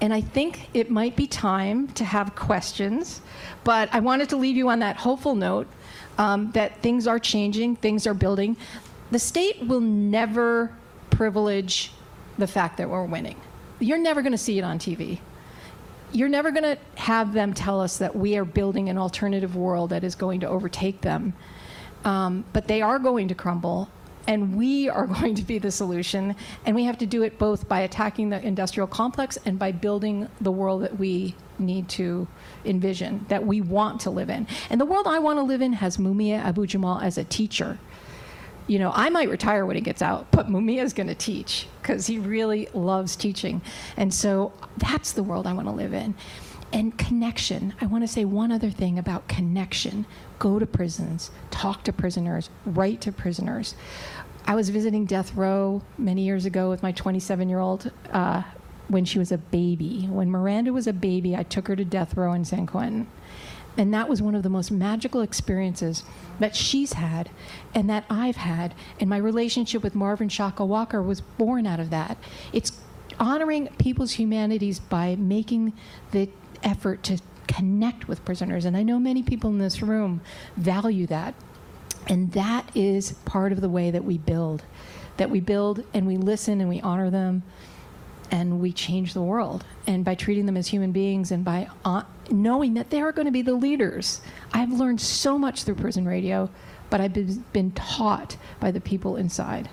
And 0.00 0.14
I 0.14 0.20
think 0.20 0.68
it 0.74 0.88
might 0.88 1.16
be 1.16 1.26
time 1.26 1.88
to 1.88 2.04
have 2.04 2.34
questions, 2.34 3.20
but 3.62 3.88
I 3.92 4.00
wanted 4.00 4.28
to 4.30 4.36
leave 4.36 4.56
you 4.56 4.68
on 4.68 4.80
that 4.80 4.96
hopeful 4.96 5.36
note 5.36 5.68
um, 6.18 6.50
that 6.52 6.82
things 6.82 7.06
are 7.06 7.20
changing, 7.20 7.76
things 7.76 8.06
are 8.06 8.14
building. 8.14 8.56
The 9.12 9.20
state 9.20 9.64
will 9.64 9.80
never 9.80 10.72
privilege 11.10 11.92
the 12.36 12.48
fact 12.48 12.78
that 12.78 12.90
we're 12.90 13.04
winning. 13.04 13.40
You're 13.82 13.98
never 13.98 14.22
going 14.22 14.32
to 14.32 14.38
see 14.38 14.58
it 14.58 14.62
on 14.62 14.78
TV. 14.78 15.18
You're 16.12 16.28
never 16.28 16.52
going 16.52 16.62
to 16.62 16.78
have 16.96 17.32
them 17.32 17.52
tell 17.52 17.80
us 17.80 17.98
that 17.98 18.14
we 18.14 18.36
are 18.36 18.44
building 18.44 18.88
an 18.88 18.96
alternative 18.96 19.56
world 19.56 19.90
that 19.90 20.04
is 20.04 20.14
going 20.14 20.40
to 20.40 20.48
overtake 20.48 21.00
them. 21.00 21.34
Um, 22.04 22.44
but 22.52 22.68
they 22.68 22.82
are 22.82 22.98
going 22.98 23.28
to 23.28 23.34
crumble, 23.34 23.88
and 24.26 24.56
we 24.56 24.88
are 24.88 25.06
going 25.20 25.34
to 25.34 25.42
be 25.42 25.58
the 25.58 25.70
solution. 25.70 26.36
And 26.64 26.76
we 26.76 26.84
have 26.84 26.98
to 26.98 27.06
do 27.06 27.22
it 27.22 27.38
both 27.38 27.68
by 27.68 27.80
attacking 27.80 28.30
the 28.30 28.40
industrial 28.46 28.86
complex 28.86 29.36
and 29.44 29.58
by 29.58 29.72
building 29.72 30.28
the 30.40 30.52
world 30.52 30.82
that 30.82 30.98
we 30.98 31.34
need 31.58 31.88
to 31.88 32.28
envision, 32.64 33.24
that 33.28 33.44
we 33.44 33.60
want 33.60 34.00
to 34.02 34.10
live 34.10 34.30
in. 34.30 34.46
And 34.70 34.80
the 34.80 34.86
world 34.86 35.06
I 35.08 35.18
want 35.18 35.38
to 35.38 35.42
live 35.42 35.60
in 35.60 35.72
has 35.74 35.96
Mumia 35.96 36.38
Abu 36.38 36.66
Jamal 36.66 37.00
as 37.00 37.18
a 37.18 37.24
teacher. 37.24 37.78
You 38.66 38.78
know, 38.78 38.92
I 38.94 39.10
might 39.10 39.28
retire 39.28 39.66
when 39.66 39.76
he 39.76 39.82
gets 39.82 40.02
out, 40.02 40.30
but 40.30 40.48
Mumia 40.48 40.82
is 40.82 40.92
going 40.92 41.08
to 41.08 41.14
teach 41.14 41.66
because 41.80 42.06
he 42.06 42.18
really 42.18 42.68
loves 42.72 43.16
teaching. 43.16 43.60
And 43.96 44.12
so 44.12 44.52
that's 44.76 45.12
the 45.12 45.22
world 45.22 45.46
I 45.46 45.52
want 45.52 45.66
to 45.66 45.72
live 45.74 45.92
in. 45.92 46.14
And 46.72 46.96
connection. 46.96 47.74
I 47.80 47.86
want 47.86 48.02
to 48.02 48.08
say 48.08 48.24
one 48.24 48.50
other 48.50 48.70
thing 48.70 48.98
about 48.98 49.28
connection. 49.28 50.06
Go 50.38 50.58
to 50.58 50.66
prisons, 50.66 51.30
talk 51.50 51.84
to 51.84 51.92
prisoners, 51.92 52.48
write 52.64 53.00
to 53.02 53.12
prisoners. 53.12 53.74
I 54.46 54.54
was 54.54 54.70
visiting 54.70 55.04
death 55.04 55.34
row 55.34 55.82
many 55.98 56.22
years 56.22 56.46
ago 56.46 56.70
with 56.70 56.82
my 56.82 56.92
27 56.92 57.48
year 57.48 57.60
old 57.60 57.90
uh, 58.10 58.42
when 58.88 59.04
she 59.04 59.18
was 59.18 59.32
a 59.32 59.38
baby. 59.38 60.06
When 60.10 60.30
Miranda 60.30 60.72
was 60.72 60.86
a 60.86 60.92
baby, 60.92 61.36
I 61.36 61.42
took 61.42 61.68
her 61.68 61.76
to 61.76 61.84
death 61.84 62.16
row 62.16 62.32
in 62.32 62.44
San 62.44 62.66
Quentin. 62.66 63.06
And 63.76 63.92
that 63.94 64.08
was 64.08 64.20
one 64.20 64.34
of 64.34 64.42
the 64.42 64.50
most 64.50 64.70
magical 64.70 65.22
experiences 65.22 66.04
that 66.38 66.54
she's 66.54 66.94
had 66.94 67.30
and 67.74 67.88
that 67.88 68.04
I've 68.10 68.36
had. 68.36 68.74
And 69.00 69.08
my 69.08 69.16
relationship 69.16 69.82
with 69.82 69.94
Marvin 69.94 70.28
Shaka 70.28 70.64
Walker 70.64 71.02
was 71.02 71.20
born 71.20 71.66
out 71.66 71.80
of 71.80 71.90
that. 71.90 72.18
It's 72.52 72.72
honoring 73.18 73.68
people's 73.78 74.12
humanities 74.12 74.78
by 74.78 75.16
making 75.16 75.72
the 76.10 76.28
effort 76.62 77.02
to 77.04 77.18
connect 77.46 78.08
with 78.08 78.24
prisoners. 78.24 78.64
And 78.64 78.76
I 78.76 78.82
know 78.82 78.98
many 78.98 79.22
people 79.22 79.50
in 79.50 79.58
this 79.58 79.82
room 79.82 80.20
value 80.56 81.06
that. 81.06 81.34
And 82.08 82.32
that 82.32 82.70
is 82.74 83.12
part 83.24 83.52
of 83.52 83.60
the 83.60 83.68
way 83.68 83.90
that 83.90 84.04
we 84.04 84.18
build. 84.18 84.64
That 85.16 85.30
we 85.30 85.40
build 85.40 85.84
and 85.94 86.06
we 86.06 86.16
listen 86.16 86.60
and 86.60 86.68
we 86.68 86.80
honor 86.80 87.10
them 87.10 87.42
and 88.32 88.60
we 88.60 88.72
change 88.72 89.12
the 89.12 89.22
world. 89.22 89.64
And 89.86 90.04
by 90.04 90.14
treating 90.14 90.46
them 90.46 90.56
as 90.56 90.66
human 90.66 90.90
beings 90.90 91.30
and 91.30 91.44
by 91.44 91.68
uh, 91.84 92.02
knowing 92.30 92.74
that 92.74 92.90
they 92.90 93.00
are 93.00 93.12
going 93.12 93.26
to 93.26 93.32
be 93.32 93.42
the 93.42 93.52
leaders. 93.52 94.22
I've 94.52 94.72
learned 94.72 95.00
so 95.00 95.38
much 95.38 95.62
through 95.62 95.76
prison 95.76 96.08
radio, 96.08 96.50
but 96.90 97.00
I've 97.00 97.12
been, 97.12 97.44
been 97.52 97.70
taught 97.72 98.36
by 98.58 98.70
the 98.70 98.80
people 98.80 99.16
inside. 99.16 99.68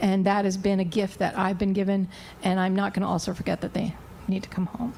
And 0.00 0.26
that 0.26 0.44
has 0.44 0.56
been 0.56 0.80
a 0.80 0.84
gift 0.84 1.20
that 1.20 1.38
I've 1.38 1.58
been 1.58 1.72
given, 1.72 2.08
and 2.42 2.60
I'm 2.60 2.74
not 2.74 2.94
going 2.94 3.02
to 3.02 3.08
also 3.08 3.32
forget 3.32 3.60
that 3.62 3.74
they 3.74 3.94
need 4.26 4.42
to 4.42 4.48
come 4.48 4.66
home. 4.66 4.92